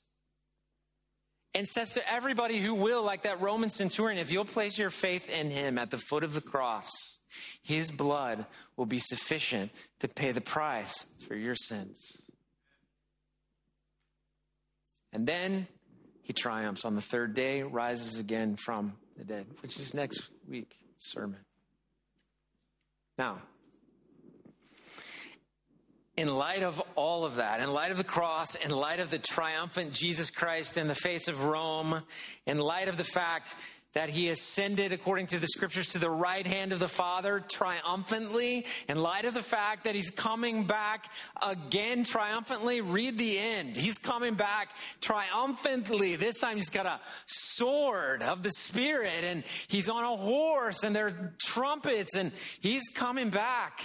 and 1.54 1.66
says 1.66 1.94
to 1.94 2.12
everybody 2.12 2.60
who 2.60 2.74
will, 2.74 3.02
like 3.02 3.22
that 3.22 3.40
Roman 3.40 3.70
centurion, 3.70 4.18
if 4.18 4.30
you'll 4.30 4.44
place 4.44 4.78
your 4.78 4.90
faith 4.90 5.28
in 5.28 5.50
him 5.50 5.78
at 5.78 5.90
the 5.90 5.98
foot 5.98 6.22
of 6.22 6.34
the 6.34 6.40
cross, 6.40 6.90
his 7.62 7.90
blood 7.90 8.46
will 8.76 8.86
be 8.86 8.98
sufficient 8.98 9.70
to 9.98 10.08
pay 10.08 10.32
the 10.32 10.40
price 10.40 11.04
for 11.26 11.34
your 11.34 11.56
sins. 11.56 12.22
And 15.12 15.26
then 15.26 15.66
he 16.22 16.32
triumphs 16.32 16.84
on 16.84 16.94
the 16.94 17.00
third 17.00 17.34
day, 17.34 17.62
rises 17.62 18.20
again 18.20 18.56
from 18.56 18.96
the 19.16 19.24
dead, 19.24 19.46
which 19.60 19.76
is 19.76 19.92
next 19.92 20.28
week 20.48 20.76
sermon. 20.98 21.40
Now, 23.20 23.36
in 26.16 26.34
light 26.34 26.62
of 26.62 26.80
all 26.96 27.26
of 27.26 27.34
that, 27.34 27.60
in 27.60 27.70
light 27.70 27.90
of 27.90 27.98
the 27.98 28.02
cross, 28.02 28.54
in 28.54 28.70
light 28.70 28.98
of 28.98 29.10
the 29.10 29.18
triumphant 29.18 29.92
Jesus 29.92 30.30
Christ 30.30 30.78
in 30.78 30.88
the 30.88 30.94
face 30.94 31.28
of 31.28 31.44
Rome, 31.44 32.00
in 32.46 32.56
light 32.56 32.88
of 32.88 32.96
the 32.96 33.04
fact 33.04 33.56
that 33.92 34.08
he 34.08 34.28
ascended 34.28 34.92
according 34.92 35.26
to 35.28 35.38
the 35.38 35.48
scriptures 35.48 35.88
to 35.88 35.98
the 35.98 36.10
right 36.10 36.46
hand 36.46 36.72
of 36.72 36.78
the 36.78 36.88
Father 36.88 37.40
triumphantly, 37.40 38.64
in 38.88 39.00
light 39.00 39.24
of 39.24 39.34
the 39.34 39.42
fact 39.42 39.84
that 39.84 39.94
he's 39.94 40.10
coming 40.10 40.64
back 40.64 41.10
again 41.42 42.04
triumphantly, 42.04 42.80
read 42.80 43.18
the 43.18 43.38
end. 43.38 43.76
He's 43.76 43.98
coming 43.98 44.34
back 44.34 44.68
triumphantly. 45.00 46.16
This 46.16 46.38
time 46.38 46.56
he's 46.56 46.70
got 46.70 46.86
a 46.86 47.00
sword 47.26 48.22
of 48.22 48.42
the 48.42 48.52
Spirit 48.52 49.24
and 49.24 49.42
he's 49.66 49.88
on 49.88 50.04
a 50.04 50.16
horse 50.16 50.84
and 50.84 50.94
there 50.94 51.06
are 51.06 51.34
trumpets 51.40 52.14
and 52.14 52.30
he's 52.60 52.88
coming 52.94 53.30
back 53.30 53.80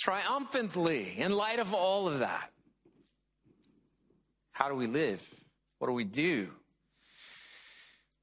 triumphantly 0.00 1.14
in 1.18 1.32
light 1.32 1.60
of 1.60 1.72
all 1.72 2.08
of 2.08 2.18
that. 2.18 2.50
How 4.50 4.68
do 4.68 4.74
we 4.74 4.86
live? 4.86 5.22
What 5.78 5.88
do 5.88 5.94
we 5.94 6.04
do? 6.04 6.48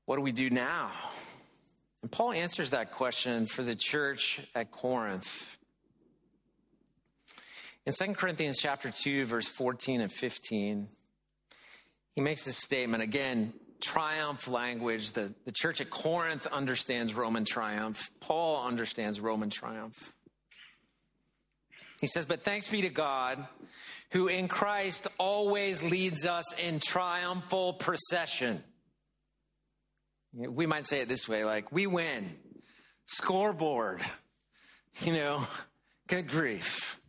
What 0.05 0.15
do 0.15 0.21
we 0.21 0.31
do 0.31 0.49
now? 0.49 0.91
And 2.01 2.11
Paul 2.11 2.33
answers 2.33 2.71
that 2.71 2.91
question 2.91 3.45
for 3.45 3.63
the 3.63 3.75
church 3.75 4.41
at 4.55 4.71
Corinth. 4.71 5.57
In 7.85 7.93
2 7.93 8.13
Corinthians 8.13 8.57
chapter 8.59 8.91
2 8.91 9.25
verse 9.25 9.47
14 9.47 10.01
and 10.01 10.11
15, 10.11 10.87
he 12.15 12.21
makes 12.21 12.45
this 12.45 12.57
statement 12.57 13.03
again, 13.03 13.53
triumph 13.79 14.47
language. 14.47 15.13
The, 15.13 15.33
the 15.45 15.51
church 15.51 15.81
at 15.81 15.89
Corinth 15.89 16.45
understands 16.47 17.15
Roman 17.15 17.45
triumph. 17.45 18.11
Paul 18.19 18.65
understands 18.65 19.19
Roman 19.19 19.49
triumph. 19.49 20.13
He 21.99 22.07
says, 22.07 22.25
But 22.25 22.43
thanks 22.43 22.67
be 22.67 22.81
to 22.81 22.89
God, 22.89 23.47
who 24.11 24.27
in 24.27 24.47
Christ 24.47 25.07
always 25.17 25.81
leads 25.83 26.25
us 26.25 26.53
in 26.59 26.79
triumphal 26.79 27.73
procession. 27.73 28.63
We 30.33 30.65
might 30.65 30.85
say 30.85 31.01
it 31.01 31.07
this 31.07 31.27
way 31.27 31.43
like, 31.43 31.71
we 31.71 31.87
win. 31.87 32.29
Scoreboard. 33.05 34.03
You 35.03 35.13
know, 35.13 35.47
good 36.07 36.27
grief. 36.27 36.99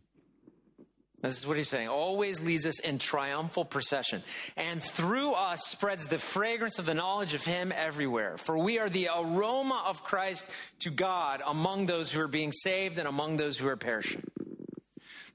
This 1.23 1.37
is 1.37 1.47
what 1.47 1.55
he's 1.55 1.69
saying. 1.69 1.87
Always 1.87 2.41
leads 2.41 2.65
us 2.65 2.79
in 2.79 2.97
triumphal 2.97 3.63
procession. 3.63 4.23
And 4.57 4.83
through 4.83 5.33
us 5.33 5.65
spreads 5.65 6.07
the 6.07 6.17
fragrance 6.17 6.79
of 6.79 6.85
the 6.85 6.93
knowledge 6.93 7.33
of 7.33 7.45
him 7.45 7.71
everywhere. 7.73 8.35
For 8.35 8.57
we 8.57 8.79
are 8.79 8.89
the 8.89 9.07
aroma 9.07 9.83
of 9.85 10.03
Christ 10.03 10.45
to 10.79 10.89
God 10.89 11.41
among 11.45 11.85
those 11.85 12.11
who 12.11 12.19
are 12.19 12.27
being 12.27 12.51
saved 12.51 12.97
and 12.97 13.07
among 13.07 13.37
those 13.37 13.57
who 13.57 13.69
are 13.69 13.77
perishing. 13.77 14.23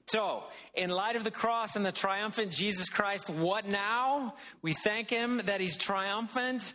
So, 0.05 0.43
in 0.75 0.89
light 0.89 1.15
of 1.15 1.23
the 1.23 1.31
cross 1.31 1.75
and 1.75 1.85
the 1.85 1.91
triumphant 1.91 2.51
Jesus 2.51 2.89
Christ, 2.89 3.29
what 3.29 3.67
now? 3.67 4.35
We 4.61 4.73
thank 4.73 5.09
him 5.09 5.41
that 5.45 5.61
he's 5.61 5.77
triumphant 5.77 6.73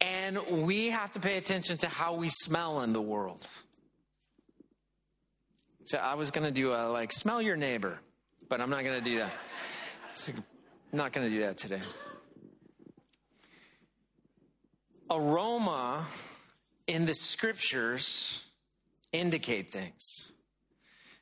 and 0.00 0.38
we 0.48 0.88
have 0.90 1.12
to 1.12 1.20
pay 1.20 1.38
attention 1.38 1.78
to 1.78 1.88
how 1.88 2.14
we 2.14 2.28
smell 2.28 2.82
in 2.82 2.92
the 2.92 3.00
world. 3.00 3.46
So 5.84 5.98
I 5.98 6.14
was 6.14 6.30
going 6.30 6.44
to 6.44 6.50
do 6.50 6.72
a 6.72 6.88
like, 6.88 7.12
smell 7.12 7.40
your 7.40 7.56
neighbor, 7.56 8.00
but 8.48 8.60
I'm 8.60 8.70
not 8.70 8.84
going 8.84 9.02
to 9.02 9.10
do 9.10 9.18
that. 9.18 9.32
So, 10.10 10.32
not 10.92 11.12
going 11.12 11.28
to 11.28 11.34
do 11.34 11.42
that 11.42 11.58
today. 11.58 11.82
Aroma 15.10 16.06
in 16.86 17.04
the 17.04 17.14
scriptures 17.14 18.44
indicate 19.12 19.70
things. 19.70 20.32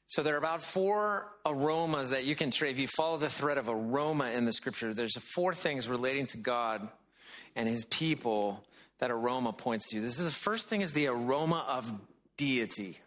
So 0.06 0.22
there 0.22 0.34
are 0.34 0.38
about 0.38 0.62
four 0.62 1.32
aromas 1.44 2.10
that 2.10 2.24
you 2.24 2.37
can 2.37 2.50
trade. 2.50 2.72
If 2.72 2.78
you 2.78 2.87
follow 2.87 3.16
the 3.16 3.28
thread 3.28 3.58
of 3.58 3.68
aroma 3.68 4.30
in 4.30 4.44
the 4.44 4.52
scripture, 4.52 4.94
there's 4.94 5.16
four 5.34 5.54
things 5.54 5.88
relating 5.88 6.26
to 6.26 6.37
God 6.37 6.88
and 7.57 7.69
his 7.69 7.85
people 7.85 8.64
that 8.99 9.11
aroma 9.11 9.53
points 9.53 9.88
to. 9.90 10.01
This 10.01 10.19
is 10.19 10.27
the 10.27 10.33
first 10.33 10.69
thing 10.69 10.81
is 10.81 10.93
the 10.93 11.09
aroma 11.09 11.64
of 11.69 11.93
deity. 12.37 12.99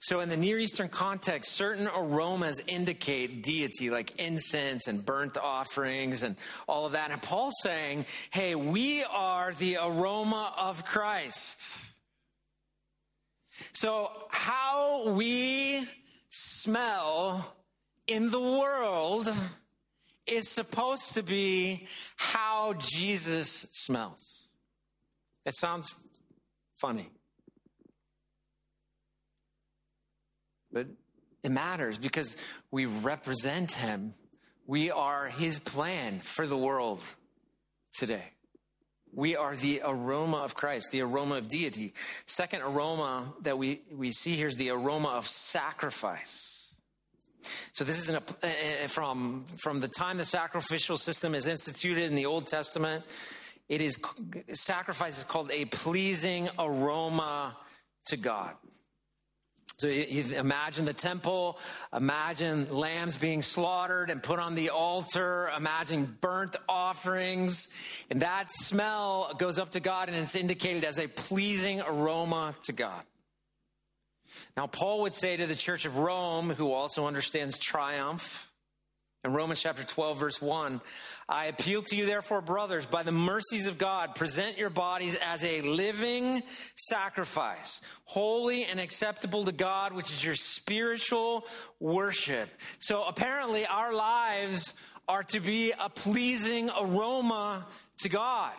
So 0.00 0.20
in 0.20 0.28
the 0.28 0.36
Near 0.36 0.58
Eastern 0.58 0.88
context, 0.88 1.52
certain 1.52 1.88
aromas 1.88 2.60
indicate 2.68 3.42
deity, 3.42 3.90
like 3.90 4.14
incense 4.18 4.86
and 4.86 5.04
burnt 5.04 5.36
offerings 5.36 6.22
and 6.22 6.36
all 6.68 6.86
of 6.86 6.92
that. 6.92 7.10
And 7.10 7.20
Paul's 7.20 7.54
saying, 7.62 8.06
hey, 8.30 8.54
we 8.54 9.02
are 9.02 9.52
the 9.52 9.78
aroma 9.82 10.54
of 10.56 10.84
Christ. 10.84 11.80
So 13.72 14.10
how 14.30 15.08
we 15.08 15.88
smell 16.30 17.56
in 18.06 18.30
the 18.30 18.40
world 18.40 19.32
is 20.28 20.48
supposed 20.48 21.14
to 21.14 21.22
be 21.22 21.86
how 22.16 22.74
Jesus 22.74 23.66
smells. 23.72 24.46
It 25.44 25.54
sounds 25.54 25.94
funny. 26.80 27.08
But 30.72 30.88
it 31.42 31.50
matters 31.50 31.98
because 31.98 32.36
we 32.70 32.86
represent 32.86 33.72
him. 33.72 34.14
We 34.66 34.90
are 34.90 35.28
his 35.28 35.58
plan 35.58 36.20
for 36.20 36.46
the 36.46 36.56
world 36.56 37.00
today. 37.94 38.32
We 39.14 39.36
are 39.36 39.56
the 39.56 39.80
aroma 39.84 40.38
of 40.38 40.54
Christ, 40.54 40.90
the 40.92 41.00
aroma 41.00 41.36
of 41.36 41.48
deity. 41.48 41.94
Second 42.26 42.60
aroma 42.60 43.32
that 43.42 43.56
we, 43.56 43.80
we 43.90 44.12
see 44.12 44.36
here 44.36 44.48
is 44.48 44.56
the 44.56 44.70
aroma 44.70 45.08
of 45.08 45.26
sacrifice. 45.26 46.57
So 47.72 47.84
this 47.84 47.98
is 47.98 48.10
a, 48.10 48.16
uh, 48.16 48.20
uh, 48.42 48.88
from, 48.88 49.44
from 49.56 49.80
the 49.80 49.88
time 49.88 50.18
the 50.18 50.24
sacrificial 50.24 50.96
system 50.96 51.34
is 51.34 51.46
instituted 51.46 52.04
in 52.04 52.14
the 52.14 52.26
Old 52.26 52.46
Testament. 52.46 53.04
It 53.68 53.80
is 53.80 53.98
sacrifice 54.54 55.18
is 55.18 55.24
called 55.24 55.50
a 55.50 55.66
pleasing 55.66 56.48
aroma 56.58 57.56
to 58.06 58.16
God. 58.16 58.54
So 59.78 59.88
imagine 59.88 60.86
the 60.86 60.92
temple, 60.92 61.60
imagine 61.94 62.74
lambs 62.74 63.16
being 63.16 63.42
slaughtered 63.42 64.10
and 64.10 64.20
put 64.20 64.40
on 64.40 64.56
the 64.56 64.70
altar, 64.70 65.52
imagine 65.56 66.18
burnt 66.20 66.56
offerings, 66.68 67.68
and 68.10 68.22
that 68.22 68.50
smell 68.50 69.32
goes 69.38 69.56
up 69.56 69.70
to 69.72 69.80
God 69.80 70.08
and 70.08 70.16
it's 70.16 70.34
indicated 70.34 70.82
as 70.82 70.98
a 70.98 71.06
pleasing 71.06 71.80
aroma 71.80 72.56
to 72.64 72.72
God. 72.72 73.04
Now, 74.58 74.66
Paul 74.66 75.02
would 75.02 75.14
say 75.14 75.36
to 75.36 75.46
the 75.46 75.54
church 75.54 75.84
of 75.84 75.98
Rome, 75.98 76.50
who 76.50 76.72
also 76.72 77.06
understands 77.06 77.58
triumph, 77.58 78.50
in 79.22 79.32
Romans 79.32 79.62
chapter 79.62 79.84
12, 79.84 80.18
verse 80.18 80.42
1, 80.42 80.80
I 81.28 81.44
appeal 81.44 81.80
to 81.82 81.96
you, 81.96 82.06
therefore, 82.06 82.40
brothers, 82.40 82.84
by 82.84 83.04
the 83.04 83.12
mercies 83.12 83.66
of 83.66 83.78
God, 83.78 84.16
present 84.16 84.58
your 84.58 84.68
bodies 84.68 85.14
as 85.24 85.44
a 85.44 85.62
living 85.62 86.42
sacrifice, 86.74 87.80
holy 88.02 88.64
and 88.64 88.80
acceptable 88.80 89.44
to 89.44 89.52
God, 89.52 89.92
which 89.92 90.10
is 90.10 90.24
your 90.24 90.34
spiritual 90.34 91.46
worship. 91.78 92.48
So 92.80 93.04
apparently, 93.04 93.64
our 93.64 93.94
lives 93.94 94.74
are 95.06 95.22
to 95.22 95.38
be 95.38 95.70
a 95.70 95.88
pleasing 95.88 96.68
aroma 96.68 97.64
to 98.00 98.08
God 98.08 98.54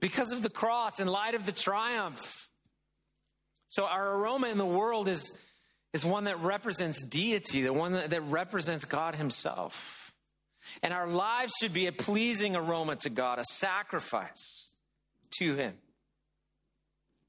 because 0.00 0.32
of 0.32 0.40
the 0.40 0.48
cross, 0.48 1.00
in 1.00 1.06
light 1.06 1.34
of 1.34 1.44
the 1.44 1.52
triumph. 1.52 2.47
So 3.68 3.84
our 3.84 4.16
aroma 4.16 4.48
in 4.48 4.58
the 4.58 4.66
world 4.66 5.08
is, 5.08 5.36
is 5.92 6.04
one 6.04 6.24
that 6.24 6.40
represents 6.42 7.02
deity, 7.02 7.62
the 7.62 7.72
one 7.72 7.92
that, 7.92 8.10
that 8.10 8.22
represents 8.22 8.84
God 8.84 9.14
Himself. 9.14 10.12
And 10.82 10.92
our 10.92 11.06
lives 11.06 11.52
should 11.60 11.72
be 11.72 11.86
a 11.86 11.92
pleasing 11.92 12.56
aroma 12.56 12.96
to 12.96 13.10
God, 13.10 13.38
a 13.38 13.44
sacrifice 13.44 14.70
to 15.38 15.54
Him. 15.54 15.74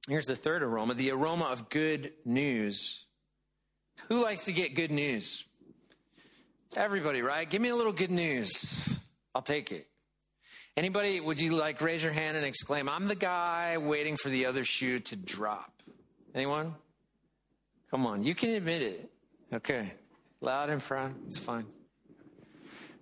Here's 0.07 0.25
the 0.25 0.35
third 0.35 0.63
aroma 0.63 0.95
the 0.95 1.11
aroma 1.11 1.45
of 1.45 1.69
good 1.69 2.13
news. 2.25 3.05
Who 4.07 4.23
likes 4.23 4.45
to 4.45 4.53
get 4.53 4.75
good 4.75 4.91
news? 4.91 5.43
Everybody, 6.75 7.21
right? 7.21 7.49
Give 7.49 7.61
me 7.61 7.69
a 7.69 7.75
little 7.75 7.91
good 7.91 8.11
news. 8.11 8.97
I'll 9.35 9.41
take 9.41 9.71
it. 9.71 9.87
Anybody, 10.77 11.19
would 11.19 11.41
you 11.41 11.55
like 11.55 11.81
raise 11.81 12.01
your 12.01 12.13
hand 12.13 12.37
and 12.37 12.45
exclaim, 12.45 12.87
I'm 12.87 13.07
the 13.07 13.15
guy 13.15 13.77
waiting 13.77 14.15
for 14.17 14.29
the 14.29 14.45
other 14.45 14.63
shoe 14.63 14.99
to 14.99 15.15
drop? 15.15 15.78
Anyone? 16.35 16.75
Come 17.91 18.05
on, 18.05 18.23
you 18.23 18.35
can 18.35 18.51
admit 18.51 18.81
it. 18.81 19.11
Okay. 19.53 19.93
Loud 20.41 20.69
and 20.69 20.81
front, 20.81 21.17
it's 21.25 21.39
fine. 21.39 21.65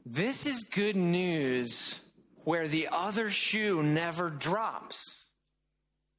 This 0.05 0.45
is 0.45 0.63
good 0.63 0.95
news 0.95 1.99
where 2.45 2.67
the 2.67 2.87
other 2.91 3.29
shoe 3.29 3.83
never 3.83 4.29
drops, 4.29 5.25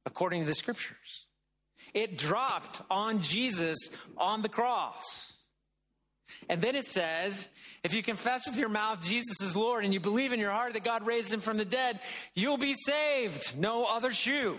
according 0.05 0.41
to 0.41 0.47
the 0.47 0.53
scriptures. 0.53 1.25
It 1.93 2.17
dropped 2.17 2.81
on 2.91 3.21
Jesus 3.21 3.89
on 4.15 4.43
the 4.43 4.49
cross. 4.49 5.37
And 6.47 6.61
then 6.61 6.75
it 6.75 6.85
says, 6.85 7.47
if 7.83 7.95
you 7.95 8.03
confess 8.03 8.47
with 8.47 8.59
your 8.59 8.69
mouth 8.69 9.03
Jesus 9.03 9.41
is 9.41 9.55
Lord 9.55 9.83
and 9.83 9.93
you 9.93 9.99
believe 9.99 10.31
in 10.31 10.39
your 10.39 10.51
heart 10.51 10.73
that 10.73 10.83
God 10.83 11.07
raised 11.07 11.33
him 11.33 11.39
from 11.39 11.57
the 11.57 11.65
dead, 11.65 11.99
you'll 12.35 12.57
be 12.57 12.75
saved. 12.75 13.57
No 13.57 13.85
other 13.85 14.13
shoe. 14.13 14.57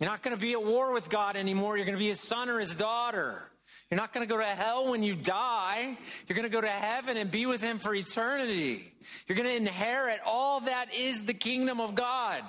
You're 0.00 0.10
not 0.10 0.22
going 0.22 0.36
to 0.36 0.40
be 0.40 0.52
at 0.52 0.64
war 0.64 0.92
with 0.92 1.08
God 1.08 1.36
anymore. 1.36 1.76
You're 1.76 1.86
going 1.86 1.96
to 1.96 2.02
be 2.02 2.08
his 2.08 2.20
son 2.20 2.48
or 2.48 2.58
his 2.58 2.74
daughter. 2.74 3.42
You're 3.90 4.00
not 4.00 4.12
going 4.12 4.26
to 4.26 4.32
go 4.32 4.40
to 4.40 4.46
hell 4.46 4.90
when 4.90 5.02
you 5.02 5.14
die. 5.14 5.96
You're 6.26 6.36
going 6.36 6.48
to 6.48 6.52
go 6.52 6.60
to 6.60 6.66
heaven 6.66 7.16
and 7.16 7.30
be 7.30 7.46
with 7.46 7.62
him 7.62 7.78
for 7.78 7.94
eternity. 7.94 8.92
You're 9.26 9.36
going 9.36 9.48
to 9.48 9.56
inherit 9.56 10.20
all 10.24 10.60
that 10.60 10.92
is 10.94 11.24
the 11.24 11.34
kingdom 11.34 11.80
of 11.80 11.94
God. 11.94 12.42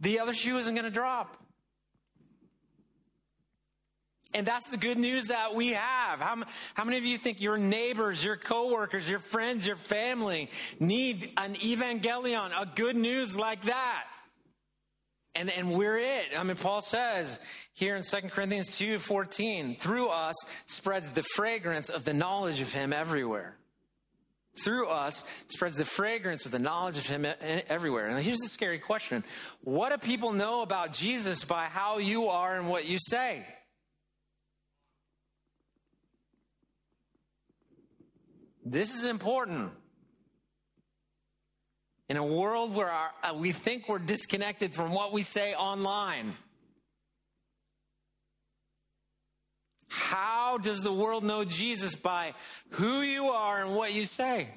The 0.00 0.20
other 0.20 0.32
shoe 0.32 0.58
isn't 0.58 0.74
going 0.74 0.84
to 0.84 0.90
drop. 0.90 1.36
And 4.34 4.46
that's 4.46 4.70
the 4.70 4.76
good 4.76 4.98
news 4.98 5.28
that 5.28 5.54
we 5.54 5.68
have. 5.68 6.20
How, 6.20 6.42
how 6.74 6.84
many 6.84 6.98
of 6.98 7.04
you 7.04 7.16
think 7.16 7.40
your 7.40 7.56
neighbors, 7.56 8.22
your 8.22 8.36
coworkers, 8.36 9.08
your 9.08 9.20
friends, 9.20 9.66
your 9.66 9.76
family 9.76 10.50
need 10.78 11.32
an 11.36 11.54
evangelion, 11.54 12.50
a 12.60 12.66
good 12.66 12.96
news 12.96 13.36
like 13.36 13.64
that? 13.64 14.04
And, 15.34 15.50
and 15.50 15.72
we're 15.72 15.98
it. 15.98 16.26
I 16.36 16.42
mean, 16.42 16.56
Paul 16.56 16.80
says 16.80 17.38
here 17.72 17.96
in 17.96 18.02
2 18.02 18.28
Corinthians 18.28 18.76
2 18.76 18.98
14, 18.98 19.76
through 19.76 20.08
us 20.08 20.34
spreads 20.66 21.12
the 21.12 21.22
fragrance 21.22 21.88
of 21.90 22.04
the 22.04 22.14
knowledge 22.14 22.60
of 22.60 22.72
him 22.72 22.92
everywhere. 22.92 23.56
Through 24.64 24.88
us 24.88 25.24
spreads 25.46 25.76
the 25.76 25.84
fragrance 25.84 26.44
of 26.44 26.50
the 26.50 26.58
knowledge 26.58 26.98
of 26.98 27.06
him 27.06 27.26
everywhere. 27.68 28.06
And 28.06 28.24
here's 28.24 28.38
the 28.38 28.48
scary 28.48 28.78
question 28.78 29.22
What 29.62 29.90
do 29.90 29.98
people 29.98 30.32
know 30.32 30.62
about 30.62 30.92
Jesus 30.92 31.44
by 31.44 31.66
how 31.66 31.98
you 31.98 32.28
are 32.28 32.58
and 32.58 32.68
what 32.68 32.86
you 32.86 32.98
say? 32.98 33.46
This 38.64 38.94
is 38.94 39.04
important. 39.04 39.72
In 42.08 42.16
a 42.16 42.24
world 42.24 42.74
where 42.74 42.90
our, 42.90 43.10
uh, 43.22 43.34
we 43.34 43.52
think 43.52 43.88
we're 43.88 43.98
disconnected 43.98 44.74
from 44.74 44.92
what 44.92 45.12
we 45.12 45.22
say 45.22 45.54
online, 45.54 46.34
how 49.88 50.58
does 50.58 50.80
the 50.80 50.92
world 50.92 51.22
know 51.22 51.44
Jesus? 51.44 51.94
By 51.94 52.34
who 52.70 53.02
you 53.02 53.28
are 53.28 53.62
and 53.62 53.74
what 53.74 53.92
you 53.92 54.04
say. 54.04 54.48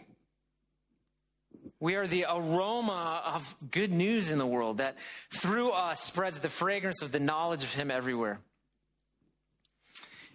We 1.80 1.96
are 1.96 2.08
the 2.08 2.26
aroma 2.30 3.24
of 3.26 3.56
good 3.72 3.92
news 3.92 4.32
in 4.32 4.38
the 4.38 4.46
world 4.46 4.78
that 4.78 4.98
through 5.34 5.72
us 5.72 6.00
spreads 6.00 6.40
the 6.40 6.50
fragrance 6.50 7.02
of 7.02 7.12
the 7.12 7.20
knowledge 7.20 7.64
of 7.64 7.74
Him 7.74 7.90
everywhere. 7.90 8.40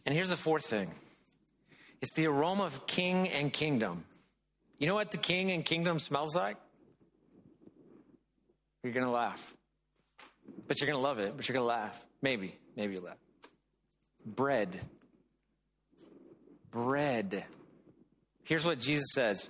And 0.05 0.15
here's 0.15 0.29
the 0.29 0.37
fourth 0.37 0.67
thing 0.67 0.91
it's 2.03 2.13
the 2.13 2.27
aroma 2.27 2.65
of 2.65 2.87
king 2.87 3.29
and 3.29 3.53
kingdom. 3.53 4.05
You 4.79 4.87
know 4.87 4.95
what 4.95 5.13
the 5.13 5.19
king 5.19 5.51
and 5.51 5.65
kingdom 5.65 5.99
smells 5.99 6.37
like? 6.37 6.57
You're 8.87 8.93
going 8.93 9.05
to 9.05 9.11
laugh. 9.11 9.53
But 10.69 10.81
you're 10.81 10.87
going 10.87 10.99
to 10.99 11.03
love 11.03 11.19
it, 11.19 11.37
but 11.37 11.49
you're 11.49 11.55
going 11.55 11.65
to 11.65 11.67
laugh. 11.67 12.01
Maybe, 12.23 12.57
maybe 12.77 12.95
you'll 12.95 13.03
laugh. 13.03 13.19
Bread. 14.25 14.81
Bread. 16.71 17.45
Here's 18.45 18.65
what 18.65 18.79
Jesus 18.79 19.07
says 19.13 19.49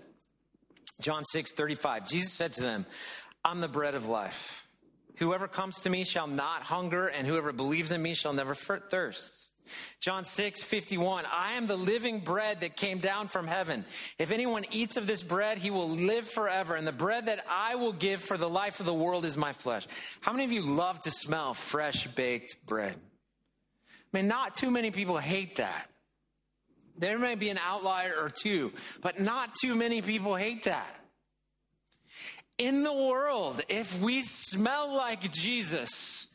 John 1.02 1.22
6 1.22 1.52
35. 1.52 2.08
Jesus 2.08 2.32
said 2.32 2.54
to 2.54 2.62
them, 2.62 2.86
I'm 3.44 3.60
the 3.60 3.68
bread 3.68 3.94
of 3.94 4.06
life. 4.06 4.66
Whoever 5.16 5.48
comes 5.48 5.80
to 5.82 5.90
me 5.90 6.04
shall 6.04 6.26
not 6.26 6.62
hunger, 6.62 7.06
and 7.06 7.26
whoever 7.26 7.52
believes 7.52 7.92
in 7.92 8.00
me 8.00 8.14
shall 8.14 8.32
never 8.32 8.54
thirst. 8.54 9.50
John 10.00 10.24
6, 10.24 10.62
51. 10.62 11.24
I 11.26 11.52
am 11.52 11.66
the 11.66 11.76
living 11.76 12.20
bread 12.20 12.60
that 12.60 12.76
came 12.76 12.98
down 12.98 13.28
from 13.28 13.46
heaven. 13.46 13.84
If 14.18 14.30
anyone 14.30 14.64
eats 14.70 14.96
of 14.96 15.06
this 15.06 15.22
bread, 15.22 15.58
he 15.58 15.70
will 15.70 15.90
live 15.90 16.26
forever. 16.26 16.74
And 16.74 16.86
the 16.86 16.92
bread 16.92 17.26
that 17.26 17.44
I 17.48 17.74
will 17.74 17.92
give 17.92 18.20
for 18.20 18.36
the 18.36 18.48
life 18.48 18.80
of 18.80 18.86
the 18.86 18.94
world 18.94 19.24
is 19.24 19.36
my 19.36 19.52
flesh. 19.52 19.86
How 20.20 20.32
many 20.32 20.44
of 20.44 20.52
you 20.52 20.62
love 20.62 21.00
to 21.00 21.10
smell 21.10 21.54
fresh 21.54 22.06
baked 22.08 22.66
bread? 22.66 22.94
I 22.96 24.16
mean, 24.16 24.28
not 24.28 24.56
too 24.56 24.70
many 24.70 24.90
people 24.90 25.18
hate 25.18 25.56
that. 25.56 25.90
There 26.98 27.18
may 27.18 27.34
be 27.34 27.50
an 27.50 27.58
outlier 27.58 28.14
or 28.18 28.30
two, 28.30 28.72
but 29.02 29.20
not 29.20 29.54
too 29.60 29.74
many 29.74 30.00
people 30.00 30.34
hate 30.34 30.64
that. 30.64 31.00
In 32.58 32.82
the 32.82 32.92
world, 32.92 33.60
if 33.68 34.00
we 34.00 34.22
smell 34.22 34.94
like 34.94 35.30
Jesus, 35.30 36.25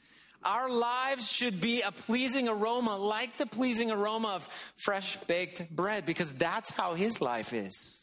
our 0.43 0.69
lives 0.69 1.31
should 1.31 1.61
be 1.61 1.81
a 1.81 1.91
pleasing 1.91 2.47
aroma, 2.47 2.97
like 2.97 3.37
the 3.37 3.45
pleasing 3.45 3.91
aroma 3.91 4.29
of 4.29 4.49
fresh 4.83 5.17
baked 5.27 5.69
bread, 5.69 6.05
because 6.05 6.31
that's 6.33 6.69
how 6.69 6.95
his 6.95 7.21
life 7.21 7.53
is. 7.53 7.99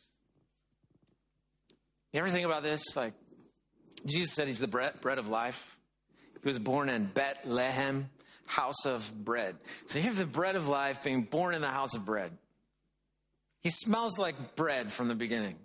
You 2.13 2.21
ever 2.21 2.29
think 2.29 2.47
about 2.47 2.63
this? 2.63 2.97
Like, 2.97 3.13
Jesus 4.07 4.33
said 4.33 4.47
he's 4.47 4.61
the 4.61 4.69
bread, 4.69 5.01
bread 5.01 5.19
of 5.19 5.29
life. 5.29 5.77
He 6.43 6.49
was 6.49 6.59
born 6.59 6.89
in 6.89 7.07
Bethlehem, 7.07 8.09
house 8.47 8.87
of 8.87 9.13
bread. 9.25 9.57
So 9.87 9.99
you 9.99 10.05
have 10.05 10.17
the 10.17 10.25
bread 10.25 10.57
of 10.57 10.69
life 10.69 11.03
being 11.03 11.23
born 11.23 11.55
in 11.55 11.61
the 11.61 11.69
house 11.69 11.95
of 11.95 12.05
bread. 12.05 12.33
He 13.61 13.71
smells 13.71 14.19
like 14.19 14.57
bread 14.57 14.93
from 14.93 15.09
the 15.09 15.15
beginning. 15.15 15.57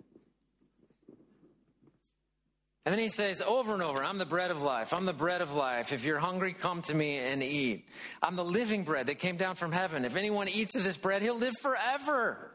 And 2.84 2.92
then 2.92 3.00
he 3.00 3.08
says 3.08 3.40
over 3.40 3.72
and 3.72 3.82
over, 3.82 4.04
I'm 4.04 4.18
the 4.18 4.26
bread 4.26 4.50
of 4.50 4.60
life. 4.60 4.92
I'm 4.92 5.06
the 5.06 5.14
bread 5.14 5.40
of 5.40 5.54
life. 5.54 5.92
If 5.92 6.04
you're 6.04 6.18
hungry, 6.18 6.52
come 6.52 6.82
to 6.82 6.94
me 6.94 7.16
and 7.16 7.42
eat. 7.42 7.88
I'm 8.22 8.36
the 8.36 8.44
living 8.44 8.84
bread 8.84 9.06
that 9.06 9.18
came 9.18 9.38
down 9.38 9.54
from 9.54 9.72
heaven. 9.72 10.04
If 10.04 10.16
anyone 10.16 10.48
eats 10.48 10.76
of 10.76 10.84
this 10.84 10.98
bread, 10.98 11.22
he'll 11.22 11.38
live 11.38 11.54
forever. 11.62 12.50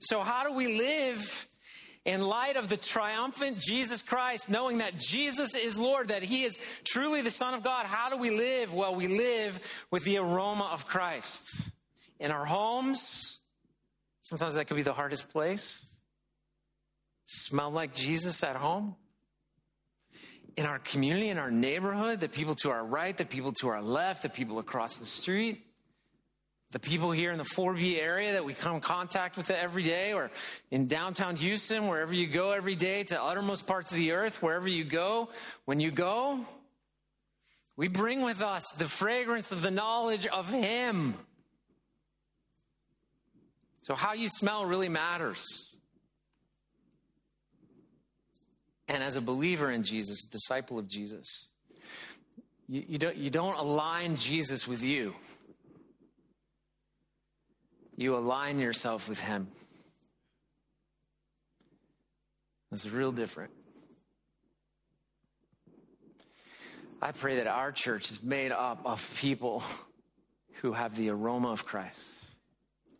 So, 0.00 0.20
how 0.20 0.44
do 0.44 0.52
we 0.52 0.78
live 0.78 1.46
in 2.04 2.22
light 2.22 2.56
of 2.56 2.68
the 2.68 2.76
triumphant 2.76 3.58
Jesus 3.58 4.02
Christ, 4.02 4.50
knowing 4.50 4.78
that 4.78 4.98
Jesus 4.98 5.54
is 5.54 5.78
Lord, 5.78 6.08
that 6.08 6.22
He 6.22 6.44
is 6.44 6.58
truly 6.84 7.22
the 7.22 7.30
Son 7.30 7.54
of 7.54 7.62
God? 7.62 7.86
How 7.86 8.10
do 8.10 8.16
we 8.16 8.30
live? 8.30 8.72
Well, 8.72 8.94
we 8.94 9.08
live 9.08 9.60
with 9.90 10.04
the 10.04 10.18
aroma 10.18 10.70
of 10.72 10.86
Christ 10.86 11.70
in 12.18 12.30
our 12.30 12.46
homes. 12.46 13.40
Sometimes 14.22 14.54
that 14.54 14.66
could 14.66 14.76
be 14.76 14.82
the 14.82 14.94
hardest 14.94 15.28
place 15.30 15.89
smell 17.30 17.70
like 17.70 17.94
Jesus 17.94 18.42
at 18.42 18.56
home? 18.56 18.96
In 20.56 20.66
our 20.66 20.80
community, 20.80 21.28
in 21.28 21.38
our 21.38 21.50
neighborhood, 21.50 22.20
the 22.20 22.28
people 22.28 22.54
to 22.56 22.70
our 22.70 22.84
right, 22.84 23.16
the 23.16 23.24
people 23.24 23.52
to 23.60 23.68
our 23.68 23.80
left, 23.80 24.22
the 24.22 24.28
people 24.28 24.58
across 24.58 24.98
the 24.98 25.06
street, 25.06 25.64
the 26.72 26.80
people 26.80 27.12
here 27.12 27.30
in 27.30 27.38
the 27.38 27.44
4B 27.44 27.98
area 27.98 28.32
that 28.32 28.44
we 28.44 28.52
come 28.52 28.74
in 28.74 28.80
contact 28.80 29.36
with 29.36 29.50
every 29.50 29.84
day, 29.84 30.12
or 30.12 30.30
in 30.70 30.88
downtown 30.88 31.36
Houston, 31.36 31.86
wherever 31.86 32.12
you 32.12 32.26
go 32.26 32.50
every 32.50 32.74
day, 32.74 33.04
to 33.04 33.22
uttermost 33.22 33.66
parts 33.66 33.90
of 33.92 33.96
the 33.96 34.10
earth, 34.10 34.42
wherever 34.42 34.68
you 34.68 34.84
go, 34.84 35.30
when 35.64 35.78
you 35.78 35.92
go, 35.92 36.40
we 37.76 37.88
bring 37.88 38.22
with 38.22 38.42
us 38.42 38.64
the 38.76 38.88
fragrance 38.88 39.52
of 39.52 39.62
the 39.62 39.70
knowledge 39.70 40.26
of 40.26 40.50
Him. 40.50 41.14
So, 43.82 43.94
how 43.94 44.12
you 44.12 44.28
smell 44.28 44.66
really 44.66 44.88
matters. 44.88 45.69
And 48.90 49.04
as 49.04 49.14
a 49.14 49.20
believer 49.20 49.70
in 49.70 49.84
Jesus, 49.84 50.24
disciple 50.24 50.76
of 50.76 50.88
Jesus, 50.88 51.48
you, 52.68 52.84
you, 52.88 52.98
don't, 52.98 53.16
you 53.16 53.30
don't 53.30 53.56
align 53.56 54.16
Jesus 54.16 54.66
with 54.66 54.82
you. 54.82 55.14
You 57.96 58.16
align 58.16 58.58
yourself 58.58 59.08
with 59.08 59.20
Him. 59.20 59.46
That's 62.72 62.88
real 62.88 63.12
different. 63.12 63.52
I 67.00 67.12
pray 67.12 67.36
that 67.36 67.46
our 67.46 67.70
church 67.70 68.10
is 68.10 68.24
made 68.24 68.50
up 68.50 68.80
of 68.84 69.16
people 69.20 69.62
who 70.62 70.72
have 70.72 70.96
the 70.96 71.10
aroma 71.10 71.52
of 71.52 71.64
Christ, 71.64 72.24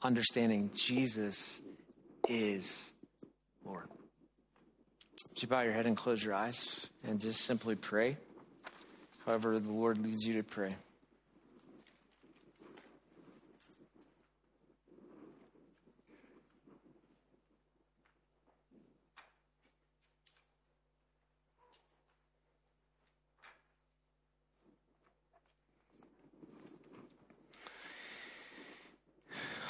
understanding 0.02 0.70
Jesus 0.72 1.62
is 2.28 2.92
Lord. 3.64 3.88
You 5.42 5.48
bow 5.48 5.62
your 5.62 5.72
head 5.72 5.86
and 5.86 5.96
close 5.96 6.22
your 6.22 6.34
eyes 6.34 6.90
and 7.02 7.18
just 7.18 7.40
simply 7.40 7.74
pray? 7.74 8.18
However, 9.24 9.58
the 9.58 9.72
Lord 9.72 9.96
leads 9.96 10.26
you 10.26 10.34
to 10.34 10.42
pray. 10.42 10.76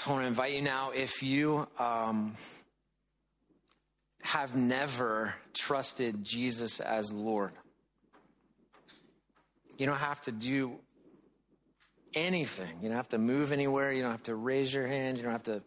I 0.05 0.11
want 0.11 0.25
to 0.25 0.27
invite 0.27 0.53
you 0.53 0.63
now, 0.63 0.91
if 0.91 1.23
you 1.23 1.69
um, 1.79 2.35
have 4.23 4.57
never 4.57 5.35
trusted 5.71 6.25
Jesus 6.25 6.81
as 6.81 7.13
Lord. 7.13 7.53
You 9.79 9.87
don't 9.87 10.01
have 10.01 10.21
to 10.23 10.33
do 10.33 10.81
anything. 12.13 12.79
You 12.83 12.89
don't 12.89 12.97
have 12.97 13.11
to 13.11 13.19
move 13.19 13.53
anywhere. 13.53 13.93
You 13.93 14.03
don't 14.03 14.11
have 14.11 14.25
to 14.25 14.35
raise 14.35 14.75
your 14.75 14.89
hand. 14.89 15.17
You 15.17 15.23
don't 15.23 15.31
have 15.31 15.45
to, 15.45 15.53
you 15.53 15.61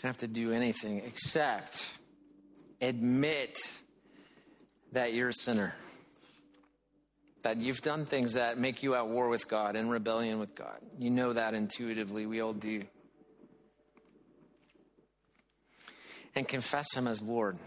don't 0.00 0.08
have 0.08 0.16
to 0.18 0.26
do 0.26 0.52
anything 0.52 1.02
except 1.04 1.90
admit 2.80 3.58
that 4.92 5.12
you're 5.12 5.28
a 5.28 5.34
sinner. 5.34 5.74
that 7.42 7.58
you've 7.58 7.82
done 7.82 8.06
things 8.06 8.32
that 8.32 8.56
make 8.56 8.82
you 8.82 8.94
at 8.94 9.06
war 9.06 9.28
with 9.28 9.48
God 9.48 9.76
and 9.76 9.90
rebellion 9.90 10.38
with 10.38 10.54
God. 10.54 10.78
You 10.98 11.10
know 11.10 11.34
that 11.34 11.52
intuitively. 11.52 12.24
We 12.24 12.40
all 12.40 12.54
do. 12.54 12.80
And 16.34 16.48
confess 16.48 16.86
Him 16.94 17.06
as 17.06 17.20
Lord 17.20 17.58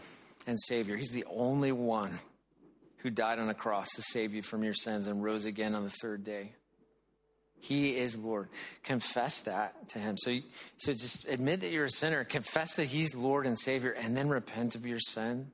and 0.48 0.60
Savior. 0.60 0.96
He's 0.96 1.12
the 1.12 1.26
only 1.30 1.72
one 1.72 2.20
who 2.98 3.10
died 3.10 3.40
on 3.40 3.50
a 3.50 3.54
cross 3.54 3.88
to 3.96 4.02
save 4.02 4.34
you 4.34 4.42
from 4.42 4.64
your 4.64 4.74
sins 4.74 5.08
and 5.08 5.24
rose 5.24 5.46
again 5.46 5.76
on 5.76 5.84
the 5.84 5.94
third 6.02 6.24
day. 6.24 6.54
He 7.60 7.96
is 7.96 8.18
Lord. 8.18 8.50
Confess 8.84 9.42
that 9.42 9.90
to 9.90 10.00
Him. 10.00 10.18
So, 10.18 10.38
so 10.78 10.92
just 10.92 11.28
admit 11.28 11.62
that 11.62 11.72
you're 11.72 11.86
a 11.86 11.90
sinner, 11.90 12.24
confess 12.24 12.76
that 12.76 12.86
He's 12.86 13.16
Lord 13.16 13.48
and 13.48 13.58
Savior, 13.58 13.92
and 13.92 14.16
then 14.16 14.30
repent 14.30 14.76
of 14.76 14.86
your 14.86 15.00
sin. 15.00 15.52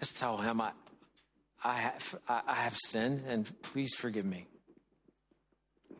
Just 0.00 0.16
tell 0.16 0.38
Him, 0.38 0.60
I, 0.60 0.72
I 1.62 1.74
have, 1.78 2.14
I 2.28 2.54
have 2.54 2.76
sinned 2.86 3.22
and 3.26 3.50
please 3.62 3.94
forgive 3.94 4.24
me. 4.24 4.46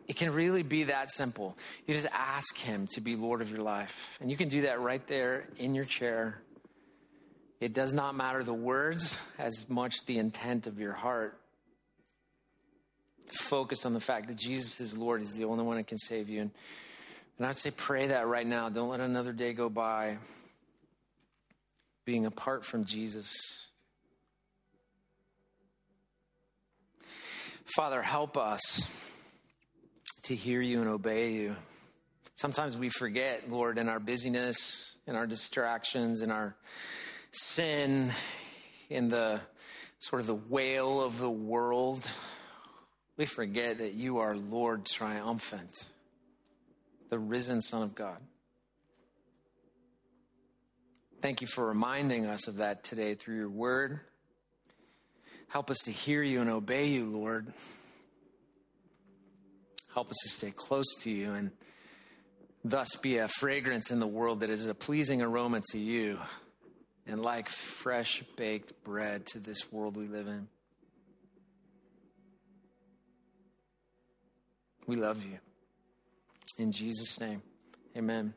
It 0.08 0.16
can 0.16 0.32
really 0.32 0.62
be 0.62 0.84
that 0.84 1.12
simple. 1.12 1.56
You 1.86 1.94
just 1.94 2.08
ask 2.12 2.56
Him 2.56 2.88
to 2.94 3.00
be 3.00 3.14
Lord 3.14 3.42
of 3.42 3.50
your 3.50 3.62
life. 3.62 4.18
And 4.20 4.30
you 4.30 4.36
can 4.36 4.48
do 4.48 4.62
that 4.62 4.80
right 4.80 5.06
there 5.06 5.48
in 5.56 5.74
your 5.74 5.84
chair. 5.84 6.42
It 7.62 7.74
does 7.74 7.92
not 7.92 8.16
matter 8.16 8.42
the 8.42 8.52
words 8.52 9.16
as 9.38 9.66
much 9.68 9.94
the 10.06 10.18
intent 10.18 10.66
of 10.66 10.80
your 10.80 10.94
heart. 10.94 11.38
Focus 13.28 13.86
on 13.86 13.94
the 13.94 14.00
fact 14.00 14.26
that 14.26 14.36
Jesus 14.36 14.80
is 14.80 14.98
Lord. 14.98 15.20
He's 15.20 15.34
the 15.34 15.44
only 15.44 15.62
one 15.62 15.76
that 15.76 15.86
can 15.86 15.96
save 15.96 16.28
you. 16.28 16.40
And, 16.40 16.50
and 17.38 17.46
I'd 17.46 17.56
say 17.56 17.70
pray 17.70 18.08
that 18.08 18.26
right 18.26 18.44
now. 18.44 18.68
Don't 18.68 18.88
let 18.88 18.98
another 18.98 19.32
day 19.32 19.52
go 19.52 19.68
by 19.68 20.18
being 22.04 22.26
apart 22.26 22.64
from 22.64 22.84
Jesus. 22.84 23.32
Father, 27.76 28.02
help 28.02 28.36
us 28.36 28.88
to 30.22 30.34
hear 30.34 30.60
you 30.60 30.80
and 30.80 30.90
obey 30.90 31.30
you. 31.30 31.54
Sometimes 32.34 32.76
we 32.76 32.88
forget, 32.88 33.48
Lord, 33.48 33.78
in 33.78 33.88
our 33.88 34.00
busyness, 34.00 34.96
in 35.06 35.14
our 35.14 35.28
distractions, 35.28 36.22
in 36.22 36.32
our 36.32 36.56
sin, 37.32 38.12
in 38.90 39.08
the 39.08 39.40
sort 39.98 40.20
of 40.20 40.26
the 40.26 40.34
wail 40.34 41.00
of 41.00 41.18
the 41.18 41.30
world, 41.30 42.08
we 43.16 43.24
forget 43.24 43.78
that 43.78 43.94
you 43.94 44.18
are 44.18 44.36
Lord 44.36 44.84
triumphant, 44.84 45.86
the 47.08 47.18
risen 47.18 47.60
Son 47.60 47.82
of 47.82 47.94
God. 47.94 48.18
Thank 51.20 51.40
you 51.40 51.46
for 51.46 51.66
reminding 51.66 52.26
us 52.26 52.48
of 52.48 52.56
that 52.56 52.84
today 52.84 53.14
through 53.14 53.36
your 53.36 53.48
word. 53.48 54.00
Help 55.48 55.70
us 55.70 55.78
to 55.84 55.92
hear 55.92 56.22
you 56.22 56.40
and 56.40 56.50
obey 56.50 56.88
you, 56.88 57.06
Lord. 57.06 57.52
Help 59.94 60.10
us 60.10 60.16
to 60.24 60.30
stay 60.30 60.50
close 60.50 60.94
to 61.02 61.10
you 61.10 61.32
and 61.32 61.50
thus 62.64 62.96
be 62.96 63.18
a 63.18 63.28
fragrance 63.28 63.90
in 63.90 64.00
the 64.00 64.06
world 64.06 64.40
that 64.40 64.50
is 64.50 64.66
a 64.66 64.74
pleasing 64.74 65.22
aroma 65.22 65.60
to 65.70 65.78
you 65.78 66.18
and 67.06 67.20
like 67.20 67.48
fresh 67.48 68.22
baked 68.36 68.84
bread 68.84 69.26
to 69.26 69.38
this 69.38 69.72
world 69.72 69.96
we 69.96 70.06
live 70.06 70.28
in. 70.28 70.48
We 74.86 74.96
love 74.96 75.24
you. 75.24 75.38
In 76.58 76.72
Jesus' 76.72 77.18
name, 77.20 77.42
amen. 77.96 78.34